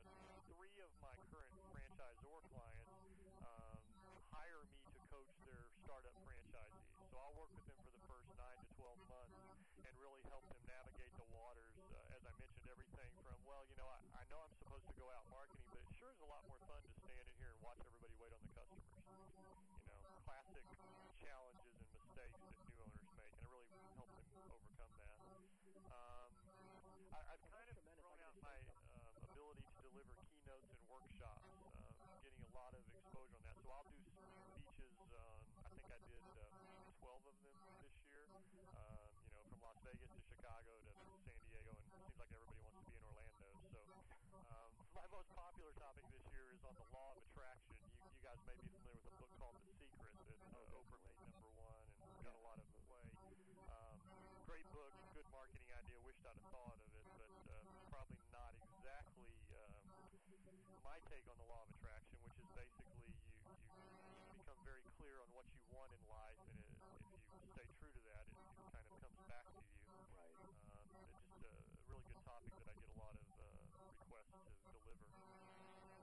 three 0.54 0.75
of 0.86 0.91
my 1.01 1.13
current 1.34 1.54
franchisor 1.73 2.39
clients 2.54 2.91
um, 3.45 3.80
hire 4.32 4.63
me 4.69 4.82
to 4.93 4.99
coach 5.10 5.34
their 5.47 5.65
startup 5.84 6.15
franchisees. 6.25 6.93
So 7.10 7.17
I'll 7.21 7.36
work 7.38 7.51
with 7.56 7.65
them 7.69 7.80
for 7.86 7.91
the 7.93 8.04
first 8.10 8.30
nine 8.38 8.58
to 8.60 8.69
12 8.78 8.97
months 9.12 9.39
and 9.86 9.91
really 10.01 10.23
help 10.30 10.43
them 10.49 10.62
navigate 10.65 11.13
the 11.17 11.28
waters. 11.34 11.75
Uh, 11.93 12.15
as 12.15 12.21
I 12.25 12.34
mentioned, 12.41 12.67
everything 12.69 13.12
from, 13.23 13.38
well, 13.45 13.63
you 13.69 13.78
know, 13.78 13.88
I, 13.89 13.99
I 14.19 14.23
know 14.30 14.41
I'm 14.41 14.56
supposed 14.62 14.86
to 14.89 14.95
go 14.97 15.08
out 15.13 15.25
marketing, 15.30 15.65
but 15.71 15.82
it 15.82 15.89
sure 15.95 16.10
is 16.12 16.19
a 16.21 16.30
lot 16.30 16.41
more 16.49 16.60
fun 16.69 16.82
to 16.82 16.91
stand 17.06 17.25
in 17.25 17.36
here 17.39 17.51
and 17.54 17.60
watch 17.63 17.80
everybody 17.86 18.15
wait 18.19 18.34
on 18.34 18.41
the 18.41 18.51
customers. 18.58 18.93
You 19.93 20.01
know, 20.04 20.13
classic 20.25 20.65
challenges 21.21 21.75
and 21.80 21.89
mistakes 21.95 22.38
that 22.41 22.54
new 22.65 22.75
owners 22.82 23.10
make, 23.17 23.34
and 23.38 23.41
I 23.45 23.47
really 23.49 23.69
help 23.95 24.10
them 24.10 24.28
overcome 24.49 24.93
that. 24.99 25.17
Um, 25.93 26.30
I, 27.13 27.19
I've 27.34 27.45
kind 27.49 27.67
of 27.69 27.78
Tremendous. 27.78 27.97
thrown 27.97 28.17
I 28.19 28.25
out 28.25 28.36
can 28.36 28.41
my 28.45 28.58
just 28.65 28.82
say 28.89 28.99
um, 28.99 29.13
ability 29.32 29.62
to 29.63 29.73
deliver 29.86 30.01
keynotes 30.30 30.69
and 30.73 30.84
workshops, 30.89 31.45
um, 32.04 32.17
getting 32.25 32.41
a 32.45 32.51
lot 32.58 32.73
of 32.73 32.84
exposure 33.25 33.33
on 33.33 33.41
that. 33.49 33.57
So 33.65 33.73
I'll 33.73 33.89
do 33.89 33.97
speeches 34.77 35.09
on, 35.17 35.38
I 35.65 35.69
think 35.73 35.89
I 35.89 35.97
did 36.05 36.21
uh, 36.38 36.45
12 37.01 37.25
of 37.25 37.35
them 37.41 37.57
this 37.81 37.95
year, 38.05 38.29
um, 38.77 39.09
you 39.25 39.33
know, 39.33 39.45
from 39.49 39.59
Las 39.65 39.77
Vegas 39.81 40.11
to 40.13 40.21
Chicago 40.29 40.73
to 40.77 41.13
San 41.25 41.38
Diego, 41.49 41.73
and 41.73 41.81
it 41.81 41.89
seems 41.97 42.13
like 42.21 42.29
everybody 42.29 42.61
wants 42.61 42.85
to 42.85 42.85
be 42.85 42.97
in 43.01 43.05
Orlando. 43.09 43.49
So 43.73 43.81
um, 44.53 44.69
my 44.99 45.05
most 45.09 45.29
popular 45.33 45.73
topic 45.81 46.05
this 46.13 46.21
year 46.29 46.45
is 46.53 46.61
on 46.69 46.77
the 46.77 46.85
law 46.93 47.17
of 47.17 47.25
attraction. 47.25 47.73
You, 47.97 48.05
you 48.13 48.21
guys 48.21 48.38
may 48.45 48.57
be 48.61 48.67
familiar 48.77 49.01
with 49.01 49.09
a 49.09 49.17
book 49.17 49.33
called 49.41 49.57
The 49.57 49.73
Secret 49.73 50.13
that 50.29 50.41
uh, 50.53 50.77
Oprah 50.77 51.01
made 51.01 51.17
number 51.25 51.49
one 51.57 51.81
and 52.05 52.13
got 52.21 52.38
a 52.38 52.43
lot 52.45 52.61
of 52.61 52.67
play. 52.85 53.09
Um, 53.73 53.97
great 54.45 54.67
book, 54.69 54.93
good 55.17 55.25
marketing 55.33 55.65
idea. 55.73 55.97
Wished 56.05 56.21
I'd 56.29 56.38
have 56.38 56.49
thought 56.53 56.77
of 56.77 56.89
it, 56.93 57.05
but 57.17 57.33
uh, 57.49 57.65
probably 57.89 58.21
not 58.29 58.53
exactly 58.61 59.33
um, 59.57 59.73
my 60.85 61.01
take 61.09 61.25
on 61.25 61.33
the 61.41 61.47
law 61.49 61.65
of 61.65 61.69
attraction, 61.73 62.14
what 65.36 65.43
you 65.52 65.60
want 65.67 65.91
in 65.91 66.00
life, 66.08 66.39
and 66.48 66.56
it, 67.12 67.19
if 67.19 67.19
you 67.36 67.43
stay 67.52 67.67
true 67.76 67.91
to 67.91 68.04
that, 68.08 68.24
it, 68.24 68.39
it 68.56 68.67
kind 68.71 68.88
of 68.88 68.95
comes 69.04 69.19
back 69.28 69.43
to 69.52 69.60
you. 69.67 69.76
Right. 70.15 70.32
Um, 70.39 70.56
it's 71.04 71.28
just 71.28 71.43
a, 71.43 71.52
really 71.91 72.08
good 72.08 72.24
topic 72.24 72.56
that 72.56 72.71
I 72.71 72.76
get 72.80 72.88
a 72.95 73.00
lot 73.04 73.12
of 73.19 73.24
uh, 73.36 73.43
requests 74.00 74.32
to 74.32 74.52
deliver. 74.63 74.95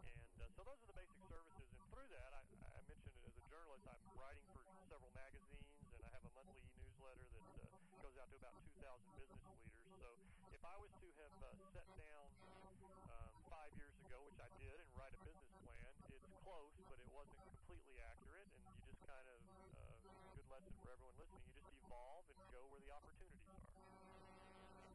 And 0.04 0.20
uh, 0.36 0.52
so 0.52 0.60
those 0.68 0.76
are 0.84 0.88
the 0.92 0.98
basic 1.00 1.16
services. 1.32 1.64
And 1.72 1.80
through 1.88 2.12
that, 2.12 2.30
I, 2.36 2.44
I 2.76 2.80
mentioned 2.84 3.16
as 3.24 3.32
a 3.32 3.44
journalist, 3.48 3.88
I'm 3.88 4.04
writing 4.20 4.44
for 4.52 4.68
several 4.92 5.08
magazines, 5.16 5.64
and 5.96 6.00
I 6.04 6.12
have 6.12 6.24
a 6.28 6.32
monthly 6.36 6.60
e-newsletter 6.68 7.24
that 7.32 7.48
uh, 7.56 7.64
goes 8.04 8.16
out 8.20 8.28
to 8.28 8.36
about 8.36 8.52
2,000 8.68 8.84
business 9.16 9.40
leaders. 9.48 9.80
So 9.96 10.12
if 10.52 10.60
I 10.60 10.76
was 10.76 10.92
to 11.00 11.08
have 11.24 11.34
uh, 11.40 11.56
sat 11.72 11.88
down 11.96 12.28
um, 13.08 13.32
five 13.48 13.72
years 13.80 13.96
ago, 14.04 14.20
which 14.28 14.36
I 14.44 14.52
did, 14.60 14.76
and 14.76 14.88
write 14.92 15.16
a 15.16 15.20
business 15.24 15.56
plan, 15.64 15.88
it's 16.12 16.28
close, 16.44 16.76
but 16.92 17.00
it 17.00 17.08
wasn't 17.08 17.40
completely 17.40 17.96
accurate. 18.04 18.44
And 18.52 18.68
you 18.68 18.76
just 18.84 19.00
kind 19.08 19.24
of, 19.24 19.40
uh, 19.80 19.96
good 20.36 20.44
lesson 20.52 20.76
for 20.84 20.92
everyone 20.92 21.16
listening, 21.16 21.40
you 21.48 21.56
just 21.56 21.72
evolve 21.72 22.28
and 22.28 22.36
go 22.52 22.68
where 22.68 22.84
the 22.84 22.92
opportunities 22.92 23.48
are. 23.48 23.64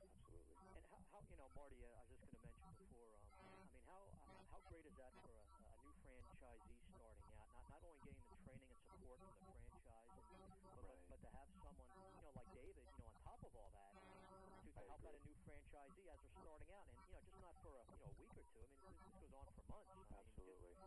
Absolutely. 0.06 0.62
And 0.78 0.86
how, 0.94 1.02
how 1.10 1.20
you 1.26 1.34
know, 1.42 1.50
Marty, 1.58 1.82
uh, 1.82 1.90
I 1.90 2.06
was 2.06 2.22
just 2.22 2.30
going 2.30 2.38
to 2.38 2.54
mention 2.54 2.70
before. 2.78 3.18
Um, 3.42 3.58
I 3.66 3.74
mean, 3.74 3.82
how 3.90 4.14
uh, 4.30 4.46
how 4.54 4.62
great 4.70 4.86
is 4.86 4.94
that 5.02 5.10
for 5.26 5.34
a, 5.34 5.42
a 5.74 5.78
new 5.82 5.94
franchisee 6.06 6.62
starting 6.78 7.02
out? 7.02 7.18
Not 7.42 7.50
not 7.74 7.82
only 7.82 7.98
getting 8.06 8.22
the 8.30 8.38
training 8.46 8.70
and 8.70 8.78
support 8.86 9.18
from 9.34 9.42
the 9.50 9.58
franchise, 9.58 10.14
and, 10.22 10.30
but, 10.78 10.86
Right. 10.86 11.02
but 11.10 11.18
but 11.18 11.20
to 11.26 11.30
have 11.34 11.50
someone, 11.58 11.90
you 12.14 12.22
know, 12.22 12.30
like 12.38 12.50
David, 12.54 12.86
you 12.86 12.94
know, 13.02 13.10
on 13.10 13.18
top 13.26 13.42
of 13.42 13.50
all 13.58 13.74
that, 13.74 13.98
to, 14.30 14.38
to 14.38 14.70
I 14.78 14.86
help 14.86 15.02
out 15.02 15.18
a 15.18 15.22
new 15.26 15.34
franchisee 15.50 16.06
as 16.14 16.22
they're 16.22 16.38
starting 16.46 16.70
out, 16.78 16.86
and 16.94 17.02
you 17.10 17.18
know, 17.18 17.26
just 17.26 17.42
not 17.42 17.58
for 17.66 17.74
a 17.74 17.84
you 17.90 17.98
know 17.98 18.14
a 18.14 18.18
week 18.22 18.38
or 18.38 18.46
two. 18.54 18.62
I 18.62 18.70
mean, 18.70 18.86
this, 18.86 18.94
this 19.02 19.18
goes 19.18 19.34
on 19.34 19.50
for 19.58 19.66
months. 19.66 19.90
I 19.90 19.98
mean, 19.98 20.06
just- 20.06 20.22
Absolutely. 20.38 20.78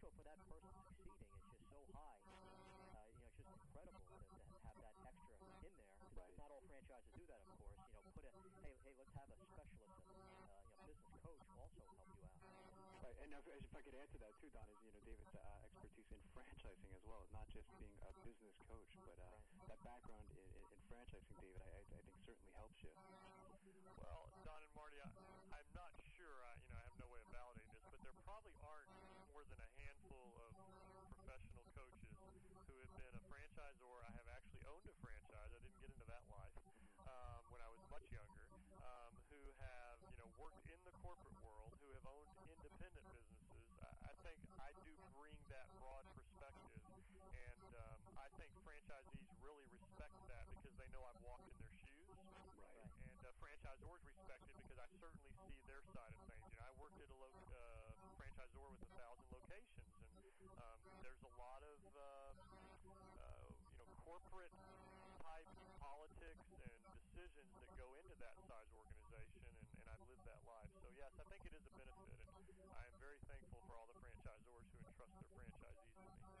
I'm 0.00 0.16
not, 0.16 0.16
the 0.16 0.16
potential 0.16 0.16
for 0.16 0.24
that 0.24 0.40
person 0.48 0.72
succeeding 0.80 1.20
is 1.20 1.36
just 1.44 1.60
so 1.68 1.76
high. 1.92 2.20
Uh, 2.88 3.04
you 3.12 3.20
know, 3.20 3.28
it's 3.28 3.36
just 3.36 3.52
incredible 3.52 4.00
to, 4.08 4.16
to 4.16 4.58
have 4.64 4.76
that 4.80 4.96
extra 5.04 5.36
in 5.44 5.52
there. 5.60 5.76
'Cause 6.00 6.16
Right. 6.16 6.32
Not 6.40 6.48
all 6.50 6.64
franchises 6.64 7.12
do 7.12 7.24
that, 7.28 7.40
of 7.44 7.52
course. 7.60 7.76
You 7.84 8.00
know, 8.00 8.04
put 8.16 8.24
a 8.24 8.32
hey, 8.64 8.76
hey, 8.80 8.92
let's 8.96 9.12
have 9.12 9.28
a 9.28 9.36
specialist, 9.44 10.00
a, 10.08 10.20
uh, 10.48 10.64
you 10.72 10.72
know, 10.72 10.80
business 10.88 11.12
coach 11.20 11.44
also 11.60 11.84
help 11.84 12.00
you 12.00 12.16
out. 12.16 12.32
Right, 13.04 13.16
and 13.20 13.32
if, 13.36 13.44
if 13.44 13.72
I 13.76 13.80
could 13.84 13.94
add 13.96 14.08
to 14.12 14.18
that 14.24 14.32
too, 14.40 14.48
Don, 14.56 14.64
is 14.72 14.80
you 14.84 14.92
know 14.92 15.00
David's 15.04 15.36
uh, 15.36 15.60
expertise 15.68 16.08
in 16.12 16.20
franchising 16.32 16.92
as 16.96 17.04
well, 17.04 17.28
not 17.32 17.48
just 17.52 17.68
being 17.76 17.96
a 18.00 18.12
business 18.24 18.56
coach, 18.64 18.96
but 19.04 19.20
uh, 19.20 19.36
that 19.68 19.80
background 19.84 20.24
in, 20.32 20.48
in, 20.56 20.64
in 20.72 20.80
franchising, 20.88 21.36
David, 21.44 21.60
I, 21.60 21.68
I 21.76 22.00
I 22.00 22.00
think 22.08 22.16
certainly 22.24 22.52
helps 22.56 22.80
you. 22.84 22.92
Well, 24.00 24.32
Don 24.48 24.64
and 24.64 24.72
Marty, 24.72 24.96
I, 25.00 25.08
I'm 25.52 25.68
not 25.76 25.92
sure. 26.16 26.40
I, 26.48 26.56
you 26.64 26.72
know, 26.72 26.80
I 26.80 26.84
have 26.88 26.96
no 27.00 27.08
way 27.12 27.20
of 27.20 27.28
validating 27.32 27.72
this, 27.76 27.84
but 27.92 28.00
there 28.02 28.16
probably 28.24 28.56
aren't 28.64 28.88
more 29.30 29.46
than 29.46 29.60
a 29.62 29.70
handful 29.78 30.26
of 30.42 30.52
professional 31.14 31.62
coaches 31.74 32.18
who 32.66 32.74
have 32.82 32.92
been 32.98 33.14
a 33.14 33.22
franchisor. 33.30 33.94
I 34.02 34.10
have 34.18 34.28
actually 34.34 34.64
owned 34.66 34.86
a 34.90 34.96
franchise. 34.98 35.50
I 35.54 35.60
didn't 35.62 35.78
get 35.78 35.90
into 35.94 36.06
that 36.10 36.24
life 36.30 36.56
um, 37.06 37.42
when 37.54 37.62
I 37.62 37.70
was 37.70 37.82
much 37.90 38.06
younger. 38.10 38.46
Um, 38.82 39.12
who 39.30 39.42
have 39.62 39.98
you 40.10 40.16
know 40.18 40.28
worked 40.40 40.66
in 40.66 40.80
the 40.82 40.94
corporate 41.04 41.36
world, 41.46 41.70
who 41.78 41.88
have 41.94 42.06
owned 42.10 42.32
independent 42.50 43.06
businesses. 43.14 43.62
I, 43.84 43.90
I 44.10 44.14
think 44.26 44.40
I 44.58 44.70
do 44.82 44.94
bring 45.14 45.36
that 45.52 45.68
broad 45.78 46.02
perspective, 46.16 46.82
and 47.30 47.70
um, 47.76 48.00
I 48.18 48.26
think 48.40 48.50
franchisees 48.66 49.30
really 49.44 49.68
respect 49.70 50.16
that 50.32 50.48
because 50.58 50.74
they 50.80 50.88
know 50.90 51.06
I've 51.06 51.22
walked 51.22 51.46
in 51.46 51.56
their 51.62 51.76
shoes 51.86 52.18
Right. 52.58 52.82
and 53.06 53.20
uh, 53.22 53.30
franchisors 53.38 54.02
respect 54.02 54.42
it 54.50 54.56
because 54.64 54.80
I 54.82 54.88
certainly 54.98 55.30
see 55.46 55.60
their 55.70 55.84
side 55.94 56.10
of 56.10 56.22
things. 56.26 56.42
You 56.50 56.58
know, 56.58 56.66
I 56.66 56.74
worked 56.82 56.98
at 56.98 57.08
a 57.12 57.18
lo- 57.20 57.30
uh, 57.54 57.69
franchisor 58.40 58.72
with 58.72 58.80
a 58.80 58.92
thousand 58.96 59.28
locations, 59.36 59.92
and 60.16 60.48
um, 60.64 60.80
there's 61.04 61.20
a 61.28 61.32
lot 61.36 61.60
of 61.60 61.76
uh, 61.92 62.32
uh, 63.20 63.48
you 63.68 63.76
know 63.76 63.88
corporate 64.00 64.56
type 65.20 65.44
politics 65.76 66.48
and 66.64 66.80
decisions 67.04 67.52
that 67.60 67.68
go 67.76 67.84
into 68.00 68.16
that 68.16 68.40
size 68.48 68.72
organization, 68.72 69.44
and, 69.44 69.60
and 69.76 69.86
I've 69.92 70.00
lived 70.08 70.24
that 70.24 70.40
life. 70.48 70.72
So 70.80 70.88
yes, 70.96 71.12
I 71.20 71.24
think 71.28 71.44
it 71.44 71.52
is 71.52 71.68
a 71.68 71.74
benefit, 71.76 72.16
and 72.64 72.72
I 72.72 72.88
am 72.88 72.96
very 72.96 73.20
thankful 73.28 73.60
for 73.68 73.76
all 73.76 73.84
the 73.84 73.98
franchisors 74.00 74.64
who 74.72 74.80
entrust 74.88 75.12
their 75.28 75.44
franchisees 75.60 76.16
to 76.24 76.24
me. 76.24 76.40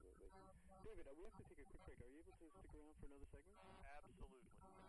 Absolutely. 0.00 0.48
David, 0.80 1.04
uh, 1.04 1.12
we 1.12 1.28
have 1.28 1.36
to 1.36 1.44
take 1.44 1.60
a 1.60 1.68
quick 1.68 1.84
break. 1.84 2.00
Are 2.00 2.08
you 2.08 2.24
able 2.24 2.32
to 2.40 2.48
stick 2.56 2.72
around 2.72 2.96
for 2.96 3.04
another 3.12 3.28
segment? 3.28 3.60
Absolutely. 3.84 4.40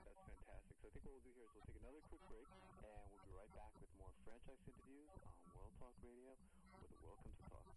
That's 0.08 0.24
fantastic. 0.24 0.76
So 0.80 0.88
I 0.88 0.92
think 0.96 1.04
what 1.04 1.20
we'll 1.20 1.28
do 1.28 1.36
here 1.36 1.44
is 1.44 1.52
we'll 1.52 1.68
take 1.68 1.80
another 1.84 2.00
quick 2.08 2.24
break, 2.32 2.48
and 2.88 3.04
we'll 3.12 3.24
be 3.28 3.34
right 3.36 3.52
back 3.58 3.74
with 3.84 3.92
more 4.00 4.14
franchise 4.24 4.62
interviews 4.68 5.12
on 5.44 5.47
Talk 5.78 5.94
Radio, 6.02 6.34
where 6.74 6.90
the 6.90 6.98
world 7.06 7.22
comes 7.22 7.38
to 7.38 7.46
talk. 7.54 7.70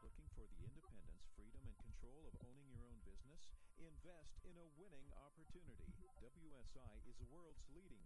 Looking 0.00 0.28
for 0.32 0.48
the 0.48 0.56
independence, 0.64 1.28
freedom, 1.36 1.60
and 1.68 1.76
control 1.84 2.24
of 2.24 2.32
owning 2.48 2.72
your 2.72 2.88
own 2.88 2.96
business? 3.04 3.44
Invest 3.76 4.40
in 4.48 4.56
a 4.56 4.64
winning 4.80 5.12
opportunity. 5.20 5.92
WSI 6.24 6.96
is 7.04 7.16
the 7.20 7.28
world's 7.28 7.60
leading 7.76 8.00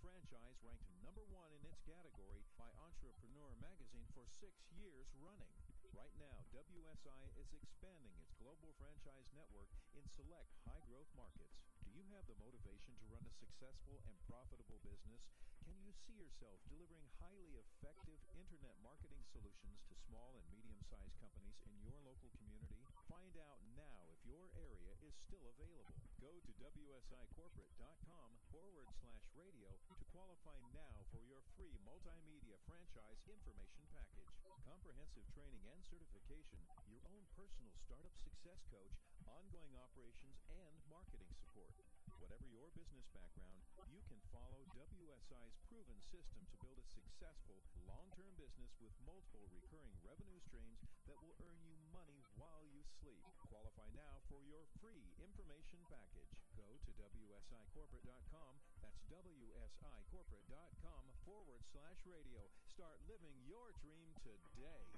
franchise 0.00 0.56
ranked 0.64 0.88
number 1.04 1.26
one 1.28 1.52
in 1.52 1.60
its 1.68 1.82
category 1.84 2.40
by 2.56 2.70
Entrepreneur 2.80 3.52
Magazine 3.60 4.08
for 4.16 4.24
six 4.24 4.64
years 4.72 5.10
running. 5.20 5.52
Right 5.92 6.14
now, 6.16 6.46
WSI 6.54 7.28
is 7.36 7.52
expanding 7.52 8.16
its 8.16 8.32
global 8.40 8.72
franchise 8.80 9.28
network 9.36 9.68
in 9.92 10.06
select 10.08 10.56
high 10.64 10.80
growth 10.88 11.10
markets. 11.12 11.60
Do 11.84 11.92
you 11.92 12.06
have 12.14 12.24
the 12.24 12.38
motivation 12.40 12.96
to 12.96 13.10
run 13.12 13.26
a 13.28 13.34
successful 13.36 14.00
and 14.08 14.16
profitable 14.24 14.80
business? 14.80 15.28
Can 15.66 15.76
you 15.84 15.92
see 15.92 16.16
yourself 16.16 16.62
delivering 16.70 17.10
highly 17.20 17.60
effective 17.60 18.22
internet 18.32 18.78
marketing 18.80 19.20
solutions 19.28 19.84
to 19.90 19.94
small 20.08 20.32
and 20.38 20.46
medium 20.48 20.80
sized 20.88 21.18
companies 21.20 21.60
in 21.68 21.76
your 21.84 22.00
local 22.00 22.32
community? 22.38 22.51
Find 23.12 23.36
out 23.44 23.60
now 23.76 24.08
if 24.08 24.24
your 24.24 24.48
area 24.56 24.96
is 25.04 25.12
still 25.20 25.44
available. 25.44 26.00
Go 26.16 26.32
to 26.32 26.52
WSIcorporate.com 26.64 28.28
forward 28.48 28.88
slash 29.04 29.28
radio 29.36 29.68
to 29.68 30.04
qualify 30.16 30.56
now 30.72 31.04
for 31.12 31.20
your 31.28 31.44
free 31.52 31.76
multimedia 31.84 32.56
franchise 32.64 33.20
information 33.28 33.84
package. 33.92 34.32
Comprehensive 34.64 35.28
training 35.36 35.60
and 35.68 35.84
certification, 35.84 36.64
your 36.88 37.04
own 37.12 37.28
personal 37.36 37.76
startup 37.84 38.16
success 38.24 38.64
coach, 38.72 38.96
ongoing 39.28 39.76
operations, 39.76 40.40
and 40.48 40.72
marketing 40.88 41.28
support. 41.36 41.68
Whatever 42.22 42.46
your 42.54 42.70
business 42.78 43.10
background, 43.10 43.66
you 43.90 43.98
can 44.06 44.22
follow 44.30 44.62
WSI's 44.78 45.58
proven 45.66 45.98
system 46.06 46.46
to 46.54 46.56
build 46.62 46.78
a 46.78 46.86
successful, 46.86 47.58
long 47.82 48.06
term 48.14 48.30
business 48.38 48.70
with 48.78 48.94
multiple 49.02 49.42
recurring 49.50 49.90
revenue 50.06 50.38
streams 50.46 50.78
that 51.10 51.18
will 51.18 51.34
earn 51.42 51.58
you 51.66 51.74
money 51.90 52.22
while 52.38 52.62
you 52.62 52.86
sleep. 53.02 53.18
Qualify 53.50 53.90
now 53.98 54.22
for 54.30 54.38
your 54.38 54.70
free 54.78 55.02
information 55.18 55.82
package. 55.90 56.30
Go 56.54 56.78
to 56.86 56.94
WSIcorporate.com. 56.94 58.54
That's 58.78 59.02
WSIcorporate.com 59.10 61.02
forward 61.26 61.58
slash 61.74 62.06
radio. 62.06 62.46
Start 62.70 63.02
living 63.10 63.34
your 63.50 63.74
dream 63.82 64.14
today. 64.22 64.94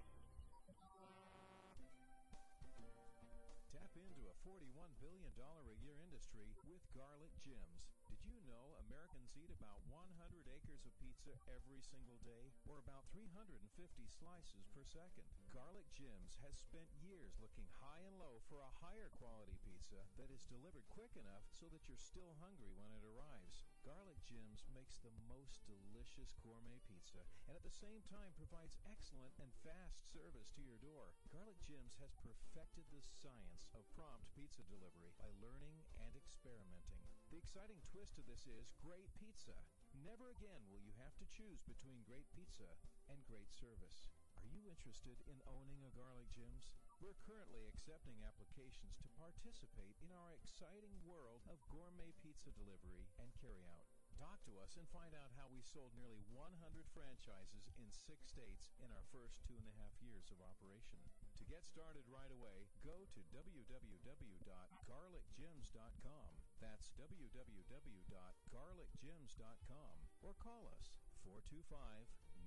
Tap 3.75 3.91
into 3.99 4.31
a 4.31 4.39
$41 4.47 4.71
billion 5.03 5.35
a 5.35 5.75
year 5.83 5.99
industry 5.99 6.55
with 6.63 6.79
Garlic 6.95 7.35
Jim's. 7.43 7.91
Did 8.07 8.23
you 8.23 8.39
know 8.47 8.79
Americans 8.87 9.35
eat 9.35 9.51
about 9.51 9.83
100 9.91 10.15
acres 10.47 10.87
of 10.87 10.95
pizza 11.03 11.35
every 11.51 11.83
single 11.83 12.23
day, 12.23 12.55
or 12.71 12.79
about 12.79 13.11
350 13.11 13.59
slices 14.07 14.71
per 14.71 14.87
second? 14.87 15.27
Garlic 15.51 15.91
Jim's 15.91 16.39
has 16.47 16.55
spent 16.55 16.87
years 17.03 17.35
looking 17.43 17.67
high 17.83 18.07
and 18.07 18.15
low 18.15 18.39
for 18.47 18.63
a 18.63 18.77
higher 18.79 19.11
quality 19.19 19.59
pizza 19.67 20.07
that 20.23 20.31
is 20.31 20.47
delivered 20.47 20.87
quick 20.87 21.19
enough 21.19 21.43
so 21.51 21.67
that 21.67 21.91
you're 21.91 21.99
still 21.99 22.39
hungry 22.39 22.79
when 22.79 22.95
it 22.95 23.03
arrives. 23.03 23.74
Garlic 23.85 24.17
Jim's 24.25 24.65
makes 24.73 24.97
the 25.05 25.13
most 25.29 25.61
delicious 25.69 26.33
gourmet 26.41 26.81
pizza 26.89 27.21
and 27.45 27.53
at 27.53 27.61
the 27.61 27.69
same 27.85 28.01
time 28.09 28.33
provides 28.33 28.81
excellent 28.89 29.37
and 29.37 29.53
fast 29.61 30.09
service 30.09 30.49
to 30.57 30.65
your 30.65 30.81
door. 30.81 31.13
Garlic 31.29 31.61
Jim's 31.61 32.01
has 32.01 32.17
perfected 32.17 32.89
the 32.89 33.05
science 33.05 33.69
of 33.77 33.85
prompt 33.93 34.33
pizza 34.33 34.65
delivery 34.65 35.13
by 35.21 35.29
learning 35.37 35.85
and 36.01 36.17
experimenting. 36.17 37.05
The 37.29 37.37
exciting 37.37 37.85
twist 37.85 38.17
to 38.17 38.25
this 38.25 38.49
is 38.49 38.73
great 38.81 39.13
pizza. 39.21 39.61
Never 39.93 40.33
again 40.33 40.65
will 40.73 40.81
you 40.81 40.97
have 40.97 41.13
to 41.21 41.29
choose 41.29 41.61
between 41.69 42.09
great 42.09 42.33
pizza 42.33 42.81
and 43.13 43.21
great 43.29 43.53
service. 43.53 44.09
Are 44.41 44.49
you 44.49 44.65
interested 44.65 45.21
in 45.29 45.45
owning 45.45 45.85
a 45.85 45.93
Garlic 45.93 46.33
Jim's? 46.33 46.73
We're 47.05 47.21
currently 47.29 47.69
accepting 47.69 48.17
applications 48.25 48.97
to 49.05 49.13
participate 49.21 49.93
in 50.01 50.09
our 50.09 50.33
exciting 50.41 50.97
world 51.05 51.45
of 51.53 51.61
gourmet 51.69 52.17
pizza 52.17 52.49
delivery 52.57 53.13
and 53.21 53.29
carryout. 53.45 53.85
Talk 54.17 54.41
to 54.49 54.57
us 54.65 54.81
and 54.81 54.89
find 54.89 55.13
out 55.13 55.29
how 55.37 55.53
we 55.53 55.61
sold 55.61 55.93
nearly 56.01 56.25
100 56.33 56.57
franchises 56.97 57.69
in 57.77 57.93
six 57.93 58.33
states 58.33 58.73
in 58.81 58.89
our 58.89 59.05
first 59.13 59.45
two 59.45 59.53
and 59.53 59.69
a 59.69 59.77
half 59.85 59.93
years 60.01 60.33
of 60.33 60.41
operation. 60.41 61.05
To 61.37 61.45
get 61.45 61.69
started 61.69 62.09
right 62.09 62.33
away, 62.33 62.73
go 62.81 63.05
to 63.05 63.21
www.garlicjims.com. 63.37 66.31
That's 66.57 66.89
www.garlicjims.com 66.97 69.97
or 70.25 70.33
call 70.41 70.73
us 70.73 70.97
425 71.21 71.69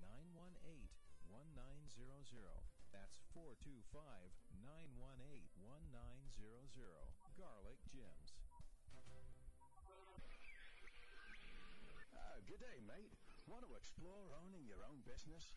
918 0.02 0.89
1900. 1.30 2.77
That's 2.98 3.22
425 3.38 3.94
918 4.66 5.46
1900. 5.62 6.34
Garlic 7.38 7.78
Jim's. 7.94 8.34
Uh, 12.10 12.42
good 12.50 12.58
day, 12.58 12.82
mate. 12.90 13.14
Want 13.46 13.70
to 13.70 13.78
explore 13.78 14.34
owning 14.42 14.66
your 14.66 14.82
own 14.90 15.06
business? 15.06 15.54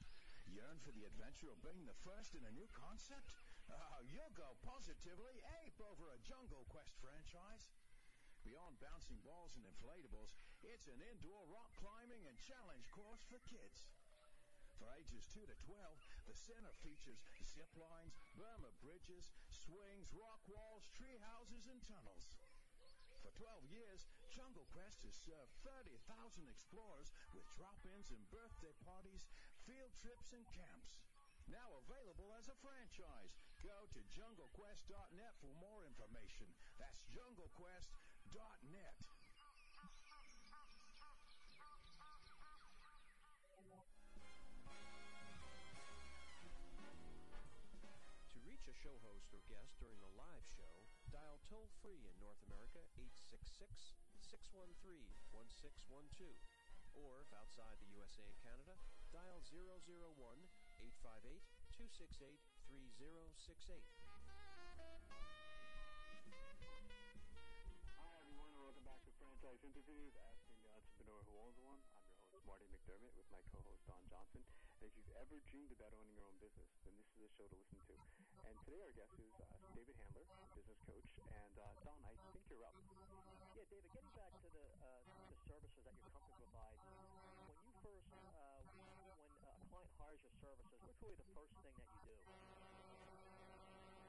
Yearn 0.53 0.85
for 0.85 0.93
the 0.93 1.09
adventure 1.09 1.49
of 1.49 1.65
being 1.65 1.89
the 1.89 1.97
first 2.05 2.37
in 2.37 2.45
a 2.45 2.53
new 2.53 2.69
concept? 2.77 3.33
Uh, 3.73 4.05
you'll 4.05 4.37
go 4.37 4.61
positively 4.61 5.41
ape 5.65 5.81
over 5.81 6.13
a 6.13 6.21
Jungle 6.21 6.69
Quest 6.69 6.93
franchise. 7.01 7.73
Beyond 8.45 8.77
bouncing 8.85 9.25
balls 9.25 9.57
and 9.57 9.65
inflatables, 9.65 10.37
it's 10.61 10.93
an 10.93 11.01
indoor 11.01 11.49
rock 11.49 11.73
climbing 11.81 12.29
and 12.29 12.37
challenge 12.37 12.85
course 12.93 13.25
for 13.25 13.41
kids. 13.49 13.89
For 14.81 14.89
ages 14.97 15.29
2 15.37 15.45
to 15.45 15.57
12, 15.69 15.77
the 16.25 16.33
center 16.33 16.73
features 16.81 17.21
zip 17.45 17.69
lines, 17.77 18.17
Burma 18.33 18.73
bridges, 18.81 19.29
swings, 19.53 20.09
rock 20.17 20.41
walls, 20.49 20.89
tree 20.97 21.21
houses, 21.21 21.69
and 21.69 21.85
tunnels. 21.85 22.41
For 23.21 23.29
12 23.37 23.69
years, 23.69 24.09
Jungle 24.33 24.65
Quest 24.73 25.05
has 25.05 25.13
served 25.21 25.53
30,000 25.69 26.01
explorers 26.49 27.13
with 27.37 27.45
drop-ins 27.61 28.09
and 28.09 28.25
birthday 28.33 28.73
parties, 28.81 29.29
field 29.69 29.93
trips, 30.01 30.33
and 30.33 30.49
camps. 30.49 30.97
Now 31.53 31.77
available 31.85 32.33
as 32.41 32.49
a 32.49 32.57
franchise. 32.65 33.37
Go 33.61 33.85
to 33.93 34.01
junglequest.net 34.17 35.35
for 35.45 35.53
more 35.61 35.85
information. 35.85 36.49
That's 36.81 37.05
junglequest.net. 37.13 38.97
a 48.71 48.87
show 48.87 49.03
host 49.03 49.35
or 49.35 49.43
guest 49.51 49.75
during 49.83 49.99
a 49.99 50.13
live 50.15 50.47
show, 50.55 50.87
dial 51.11 51.43
toll 51.51 51.67
free 51.83 52.07
in 52.07 52.15
North 52.23 52.39
America 52.47 52.79
866 52.95 53.99
613 54.23 55.11
1612. 55.35 56.31
Or 56.95 57.19
if 57.19 57.35
outside 57.35 57.75
the 57.83 57.91
USA 57.99 58.23
and 58.23 58.39
Canada, 58.39 58.79
dial 59.11 59.43
001 59.51 59.75
858 60.79 61.43
268 61.75 62.39
3068. 62.71 63.83
Hi, 67.99 68.11
everyone, 68.23 68.55
welcome 68.55 68.87
back 68.87 69.03
to 69.03 69.11
Franchise 69.19 69.67
Interviews, 69.67 70.15
Asking 70.15 70.63
the 70.63 70.71
Entrepreneur 70.71 71.19
Who 71.27 71.35
Owns 71.43 71.59
One. 71.67 71.83
I'm 72.41 72.49
your 72.57 72.57
host, 72.57 72.65
Marty 72.65 72.69
McDermott, 72.73 73.13
with 73.21 73.29
my 73.29 73.43
co-host, 73.53 73.85
Don 73.85 74.01
Johnson. 74.09 74.41
And 74.81 74.89
if 74.89 74.97
you've 74.97 75.13
ever 75.21 75.45
dreamed 75.53 75.77
about 75.77 75.93
owning 75.93 76.17
your 76.17 76.25
own 76.25 76.41
business, 76.41 76.73
then 76.89 76.97
this 76.97 77.05
is 77.13 77.21
a 77.21 77.33
show 77.37 77.45
to 77.45 77.57
listen 77.61 77.77
to. 77.85 77.95
And 78.49 78.57
today 78.65 78.81
our 78.81 78.97
guest 78.97 79.13
is 79.21 79.37
uh, 79.37 79.45
David 79.77 79.93
Handler, 80.01 80.25
business 80.57 80.81
coach. 80.89 81.05
And 81.37 81.53
uh, 81.61 81.69
Don, 81.85 82.01
I 82.09 82.17
think 82.33 82.49
you're 82.49 82.65
up. 82.65 82.73
Yeah, 83.53 83.69
David, 83.69 83.93
getting 83.93 84.15
back 84.17 84.33
to 84.41 84.49
the 84.57 84.67
uh, 84.81 85.05
the 85.29 85.37
services 85.53 85.85
that 85.85 85.93
your 86.01 86.09
company 86.17 86.33
provides, 86.41 86.81
when 87.45 87.61
you 87.61 87.77
first, 87.85 88.09
uh, 88.33 88.65
when 89.05 89.21
a 89.21 89.53
client 89.69 89.93
hires 90.01 90.25
your 90.25 90.33
services, 90.41 90.81
what's 90.89 90.97
really 91.05 91.21
the 91.21 91.29
first 91.37 91.53
thing 91.61 91.77
that 91.77 91.93
you 91.93 92.01
do? 92.09 92.17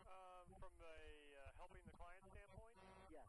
Um, 0.08 0.48
from 0.56 0.72
a 0.80 1.00
uh, 1.36 1.52
helping 1.60 1.84
the 1.84 1.96
client 2.00 2.24
standpoint, 2.32 2.80
Yes. 3.12 3.28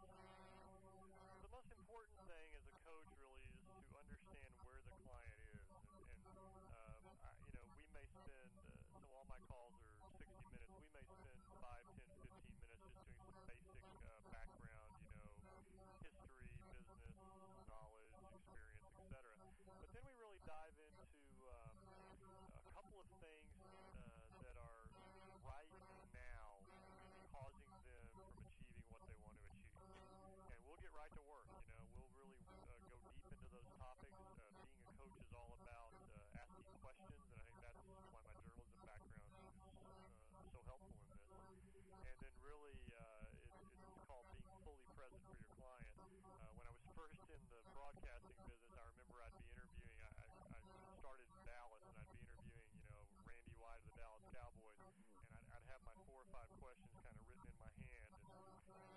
Broadcasting 47.92 48.40
business, 48.48 48.72
I 48.72 48.88
remember 48.88 49.20
I'd 49.20 49.36
be 49.36 49.44
interviewing. 49.52 50.00
I, 50.00 50.08
I, 50.56 50.60
started 50.96 51.28
in 51.28 51.36
Dallas, 51.44 51.84
and 51.92 51.98
I'd 52.00 52.08
be 52.16 52.24
interviewing, 52.24 52.72
you 52.80 52.88
know, 52.88 53.04
Randy 53.28 53.52
White 53.60 53.84
of 53.84 53.86
the 53.92 53.96
Dallas 54.00 54.24
Cowboys, 54.32 54.80
and 54.80 54.88
I'd, 54.96 55.04
I'd 55.52 55.66
have 55.68 55.84
my 55.84 55.92
four 56.08 56.24
or 56.24 56.28
five 56.32 56.48
questions 56.56 56.96
kind 57.04 57.12
of 57.12 57.20
written 57.28 57.44
in 57.44 57.58
my 57.60 57.74
hand. 57.84 58.16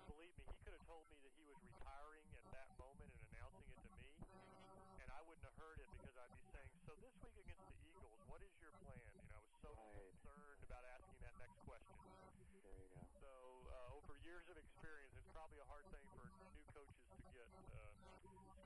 believe 0.08 0.32
me, 0.40 0.48
he 0.48 0.56
could 0.64 0.72
have 0.72 0.86
told 0.88 1.04
me 1.12 1.20
that 1.20 1.34
he 1.36 1.44
was 1.44 1.60
retiring 1.60 2.24
at 2.40 2.46
that 2.56 2.72
moment 2.80 3.12
and 3.12 3.20
announcing 3.36 3.68
it 3.68 3.76
to 3.84 3.92
me, 4.00 4.16
and 5.02 5.12
I 5.12 5.20
wouldn't 5.28 5.44
have 5.44 5.58
heard 5.60 5.76
it 5.76 5.92
because 5.92 6.16
I'd 6.16 6.32
be 6.32 6.46
saying, 6.48 6.72
"So 6.88 6.96
this 7.04 7.12
week 7.20 7.36
against 7.36 7.68
the 7.68 7.76
Eagles, 7.84 8.16
what 8.24 8.40
is 8.40 8.54
your 8.64 8.72
plan?" 8.80 9.12
You 9.20 9.28
know, 9.28 9.36
I 9.36 9.44
was 9.44 9.52
so 9.60 9.76
Right. 9.76 9.92
concerned 10.24 10.62
about 10.64 10.88
asking 10.88 11.20
that 11.20 11.36
next 11.36 11.60
question. 11.68 12.00
There 12.64 12.80
you 12.80 12.88
go. 12.88 13.04
So 13.20 13.28
uh, 13.68 13.98
over 13.98 14.16
years 14.24 14.46
of 14.48 14.56
experience, 14.56 15.12
it's 15.18 15.28
probably 15.36 15.60
a 15.60 15.68
hard 15.68 15.84
thing 15.92 16.06
for 16.16 16.32
new 16.54 16.64
coaches 16.72 17.10
to 17.20 17.28
get 17.34 17.50
uh, 17.74 17.95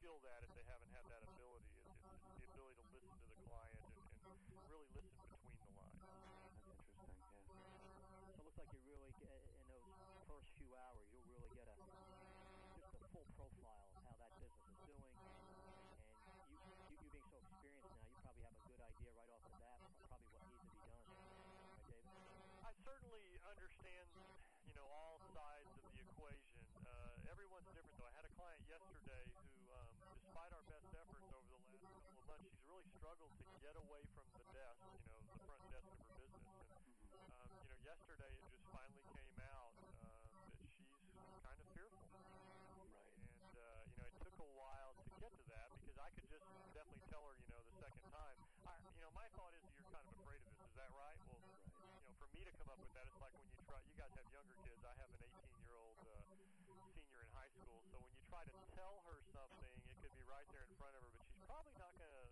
skilled 0.00 0.24
at 0.24 0.40
if 0.40 0.48
they 0.56 0.64
haven't 0.64 0.88
had 0.96 1.04
that 1.12 1.20
ability. 1.28 1.76
It's, 1.84 2.00
it's, 2.00 2.16
it's 2.24 2.32
the 2.40 2.48
ability 2.48 2.80
to 2.88 2.96
listen 3.04 3.20
to 3.20 3.28
the 3.36 3.40
client 3.44 3.84
and, 4.00 4.08
and 4.32 4.64
really 4.72 4.88
listen 4.96 5.20
between 5.28 5.60
the 5.60 5.76
lines. 5.76 6.00
That's 6.64 6.64
interesting, 6.64 7.04
yeah. 7.04 7.20
So 8.24 8.40
it 8.40 8.48
looks 8.48 8.56
like 8.56 8.72
you 8.72 8.80
really 8.88 9.12
get, 9.20 9.44
in 9.60 9.68
those 9.68 9.92
first 10.24 10.48
few 10.56 10.72
hours, 10.72 11.04
you'll 11.12 11.28
really 11.28 11.52
get 11.52 11.68
a 11.68 11.76
just 12.80 12.96
a 12.96 13.04
full 13.12 13.28
profile 13.36 13.92
of 13.92 14.00
how 14.00 14.16
that 14.24 14.32
business 14.40 14.72
is 14.72 14.80
doing. 14.88 15.12
And 16.32 16.48
you, 16.48 16.56
you, 16.64 16.96
you 16.96 17.08
being 17.12 17.28
so 17.28 17.36
experienced 17.44 18.00
now, 18.00 18.08
you 18.08 18.16
probably 18.24 18.48
have 18.48 18.56
a 18.56 18.64
good 18.72 18.80
idea 18.80 19.12
right 19.20 19.28
off 19.36 19.44
the 19.44 19.60
bat, 19.60 19.84
probably 20.08 20.32
what 20.32 20.48
needs 20.48 20.64
to 20.64 20.80
be 20.80 20.80
done. 20.88 21.12
Right, 21.68 21.84
David? 21.92 22.16
I 22.64 22.72
certainly 22.88 23.36
understand, 23.44 24.08
you 24.64 24.72
know, 24.72 24.88
all 24.88 25.20
sides 25.36 25.76
of 25.84 25.92
the 25.92 26.00
equation. 26.00 26.56
Uh, 26.88 27.12
everyone's 27.28 27.68
different, 27.76 28.00
though. 28.00 28.08
I 28.08 28.16
had 28.16 28.24
a 28.24 28.32
client 28.32 28.64
yesterday 28.64 29.22
who, 29.36 29.60
um, 29.76 29.88
despite 30.24 30.52
our 30.56 30.64
best 30.66 30.88
efforts 30.96 31.28
over 31.30 31.46
the 31.70 31.80
last 31.84 32.00
couple 32.02 32.20
of 32.20 32.26
months, 32.26 32.48
she's 32.48 32.64
really 32.66 32.86
struggled 32.96 33.32
to 33.36 33.44
get 33.70 33.86
away 33.86 34.02
from 34.18 34.26
the 34.34 34.42
desk, 34.50 34.82
you 34.98 35.14
know, 35.14 35.22
the 35.30 35.38
front 35.46 35.62
desk 35.70 35.86
of 35.94 36.02
her 36.10 36.18
business. 36.18 36.58
And, 37.14 37.22
um, 37.38 37.46
you 37.62 37.70
know, 37.70 37.78
yesterday 37.86 38.34
it 38.34 38.42
just 38.50 38.66
finally 38.74 39.06
came 39.14 39.38
out 39.46 39.70
um, 40.10 40.26
that 40.58 40.66
she's 40.74 40.90
kind 41.38 41.54
of 41.54 41.66
fearful. 41.70 42.10
Right. 42.82 43.14
And, 43.30 43.54
uh, 43.54 43.86
you 43.94 44.02
know, 44.02 44.10
it 44.10 44.18
took 44.26 44.34
a 44.42 44.50
while 44.58 44.98
to 44.98 45.10
get 45.22 45.30
to 45.38 45.44
that 45.54 45.70
because 45.78 45.94
I 46.02 46.10
could 46.18 46.26
just 46.26 46.50
definitely 46.74 47.06
tell 47.14 47.22
her, 47.30 47.38
you 47.46 47.54
know, 47.54 47.62
the 47.62 47.76
second 47.78 48.02
time. 48.10 48.38
I, 48.66 48.74
you 48.98 49.06
know, 49.06 49.14
my 49.14 49.30
thought 49.38 49.54
is 49.54 49.62
that 49.62 49.74
you're 49.78 49.92
kind 49.94 50.02
of 50.02 50.18
afraid 50.18 50.42
of 50.42 50.50
this. 50.50 50.66
Is 50.66 50.74
that 50.74 50.90
right? 50.90 51.18
Well, 51.30 51.38
you 51.46 51.54
know, 51.54 51.62
for 52.18 52.26
me 52.34 52.42
to 52.42 52.50
come 52.58 52.74
up 52.74 52.80
with 52.82 52.90
that, 52.98 53.06
it's 53.06 53.22
like 53.22 53.38
when 53.38 53.46
you 53.54 53.54
try. 53.70 53.78
You 53.86 53.94
guys 53.94 54.10
have 54.18 54.26
younger 54.34 54.58
kids. 54.66 54.82
I 54.82 54.98
have 54.98 55.14
an 55.14 55.22
18-year-old 55.30 55.94
uh, 56.10 56.26
senior 56.90 57.22
in 57.22 57.30
high 57.38 57.54
school. 57.54 57.78
So 57.94 58.02
when 58.02 58.10
you 58.18 58.22
try 58.26 58.42
to 58.42 58.54
tell 58.74 58.98
her 59.06 59.22
something, 59.30 59.74
it 59.86 59.94
could 60.02 60.14
be 60.18 60.26
right 60.26 60.48
there 60.50 60.66
in 60.66 60.74
front 60.74 60.98
of 60.98 61.06
her, 61.06 61.10
but 61.14 61.22
she's 61.22 61.38
probably 61.46 61.78
not 61.78 61.94
going 62.02 62.10
to, 62.10 62.26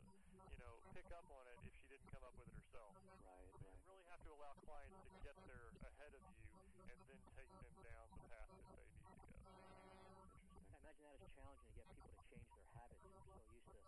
you 0.51 0.59
know, 0.59 0.78
pick 0.95 1.09
up 1.13 1.27
on 1.29 1.45
it 1.49 1.59
if 1.69 1.75
she 1.77 1.87
didn't 1.93 2.09
come 2.09 2.25
up 2.25 2.33
with 2.41 2.49
it 2.49 2.57
herself. 2.57 2.97
Right, 3.21 3.45
You 3.45 3.61
right. 3.61 3.89
really 3.89 4.07
have 4.09 4.23
to 4.25 4.31
allow 4.33 4.55
clients 4.65 4.97
to 5.05 5.13
get 5.21 5.37
there 5.45 5.69
ahead 5.85 6.13
of 6.17 6.23
you 6.33 6.41
and 6.89 6.99
then 7.05 7.21
take 7.37 7.53
them 7.61 7.77
down 7.85 8.07
the 8.09 8.23
path 8.33 8.49
that 8.57 8.67
they 8.73 8.87
need 8.89 9.13
to 9.13 9.21
go. 9.21 9.37
Interesting. 9.37 10.81
I 10.81 10.91
imagine 10.97 11.05
that 11.05 11.21
is 11.21 11.29
challenging 11.37 11.61
to 11.61 11.73
get 11.77 11.89
people 11.93 12.09
to 12.09 12.23
change 12.33 12.49
their 12.57 12.69
habits. 12.73 13.05
They're 13.05 13.21
so 13.29 13.37
used 13.53 13.69
to 13.73 13.79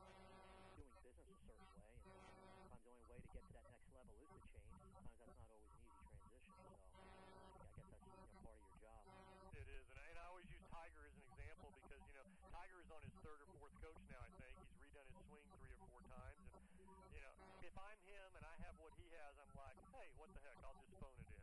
on 12.91 13.07
his 13.07 13.15
third 13.23 13.39
or 13.39 13.49
fourth 13.57 13.73
coach 13.79 14.03
now. 14.11 14.19
I 14.19 14.29
think 14.43 14.59
he's 14.59 14.75
redone 14.83 15.07
his 15.07 15.23
swing 15.31 15.47
three 15.63 15.73
or 15.73 15.83
four 15.89 16.03
times, 16.11 16.43
and 16.53 16.67
you 17.15 17.23
know, 17.23 17.33
if 17.63 17.75
I'm 17.79 18.01
him 18.03 18.29
and 18.35 18.45
I 18.45 18.55
have 18.67 18.75
what 18.83 18.91
he 18.99 19.07
has, 19.15 19.30
I'm 19.41 19.57
like, 19.57 19.79
hey, 19.97 20.09
what 20.21 20.29
the 20.37 20.41
heck? 20.45 20.59
I'll 20.65 20.77
just 20.77 20.93
phone 21.01 21.17
it 21.17 21.29
in. 21.33 21.41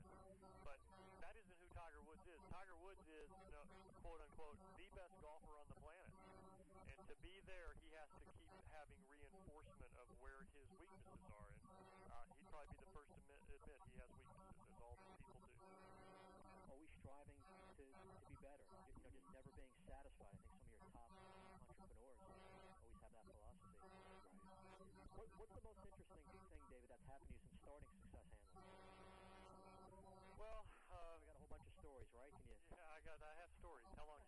But 0.61 0.77
that 1.25 1.33
isn't 1.33 1.57
who 1.57 1.67
Tiger 1.73 2.01
Woods 2.05 2.25
is. 2.29 2.39
Tiger 2.53 2.77
Woods 2.85 3.01
is, 3.09 3.29
you 3.45 3.51
know, 3.51 3.65
quote 4.05 4.21
unquote, 4.21 4.59
the 4.77 4.87
best 4.93 5.17
golfer 5.19 5.57
on 5.57 5.65
the 5.67 5.79
planet. 5.81 6.13
And 6.87 6.99
to 7.09 7.15
be 7.25 7.41
there, 7.49 7.73
he 7.81 7.89
has 7.97 8.09
to 8.21 8.29
keep 8.53 8.63
having 8.69 9.01
reinforcement 9.09 9.93
of 9.97 10.07
where 10.21 10.45
his 10.53 10.69
weaknesses 10.77 11.25
are. 11.33 11.51
And 11.97 12.09
uh, 12.13 12.25
he'd 12.37 12.49
probably 12.53 12.69
be 12.77 12.79
the 12.85 12.91
first 12.93 13.09
to 13.17 13.21
admit, 13.25 13.41
admit 13.57 13.81
he 13.89 13.97
has 13.97 14.11
weaknesses, 14.21 14.61
as 14.69 14.77
all 14.81 14.97
people 15.01 15.25
do. 15.33 15.41
Always 16.69 16.91
striving 17.01 17.41
to, 17.81 17.83
to 17.83 18.17
be 18.29 18.35
better. 18.43 18.65
You, 18.69 18.79
you 18.93 19.01
know, 19.01 19.11
just 19.11 19.29
never 19.33 19.49
being 19.57 19.73
satisfied. 19.89 20.37
I 20.37 20.45
think 20.45 20.61
some 20.61 20.73
of 20.73 20.81
your 20.85 20.93
top 20.93 21.09
entrepreneurs 21.65 22.21
always 22.77 22.97
have 23.01 23.13
that 23.17 23.25
philosophy. 23.33 23.73
Right. 23.81 24.93
What, 25.17 25.27
what's 25.41 25.55
the 25.57 25.65
most 25.65 25.81
interesting 25.81 26.43
thing, 26.53 26.63
David, 26.69 26.87
that's 26.93 27.07
happened 27.09 27.33
to 27.33 27.39
you 27.41 27.47
since 27.49 27.56
starting 27.67 27.91
Success 27.99 28.31
Handler? 28.55 28.87
Well, 30.39 30.63
uh, 30.87 31.19
We 31.19 31.27
got 31.27 31.35
a 31.35 31.39
whole 31.43 31.51
bunch 31.51 31.67
of 31.67 31.75
stories, 31.83 32.07
right? 32.15 32.31
Can 32.31 32.47
you? 32.47 32.55
Yeah, 32.79 32.87
I 32.95 32.99
got. 33.03 33.19
I 33.19 33.35
have 33.43 33.51
stories. 33.59 33.91
How 33.99 34.07
long? 34.07 34.23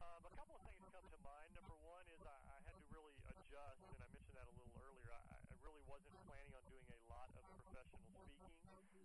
Um, 0.00 0.24
a 0.24 0.32
couple 0.32 0.56
of 0.56 0.64
things 0.64 0.80
come 0.88 1.04
to 1.04 1.20
mind. 1.20 1.52
Number 1.52 1.76
one 1.84 2.08
is 2.08 2.16
I, 2.24 2.32
I 2.48 2.58
had 2.64 2.72
to 2.80 2.84
really 2.96 3.12
adjust, 3.28 3.84
and 3.92 4.00
I 4.00 4.08
mentioned 4.08 4.36
that 4.40 4.48
a 4.48 4.54
little 4.56 4.72
earlier. 4.80 5.12
I, 5.12 5.20
I 5.36 5.38
really 5.60 5.84
wasn't 5.84 6.16
planning 6.24 6.56
on 6.56 6.64
doing 6.72 6.88
a 6.88 7.00
lot 7.12 7.28
of 7.36 7.44
professional 7.60 8.00
speaking. 8.08 8.48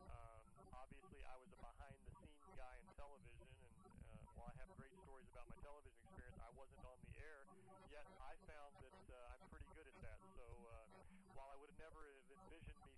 Um, 0.08 0.44
obviously, 0.72 1.20
I 1.28 1.36
was 1.36 1.52
a 1.52 1.60
behind-the-scenes 1.60 2.48
guy 2.56 2.76
in 2.80 2.88
television, 2.96 3.52
and 3.68 4.24
uh, 4.24 4.32
while 4.40 4.48
I 4.48 4.56
have 4.64 4.72
great 4.80 4.96
stories 5.04 5.28
about 5.36 5.52
my 5.52 5.60
television 5.60 6.00
experience, 6.08 6.40
I 6.40 6.52
wasn't 6.56 6.88
on 6.88 7.04
the 7.04 7.12
air. 7.20 7.52
Yet 7.92 8.08
I 8.24 8.32
found 8.48 8.80
that 8.80 8.96
uh, 9.12 9.34
I'm 9.36 9.44
pretty 9.52 9.68
good 9.76 9.92
at 9.92 9.98
that. 10.08 10.20
So 10.40 10.48
uh, 10.72 10.88
while 11.36 11.52
I 11.52 11.58
would 11.60 11.68
have 11.74 11.82
never 11.84 12.00
have 12.16 12.32
envisioned 12.32 12.80
me 12.88 12.93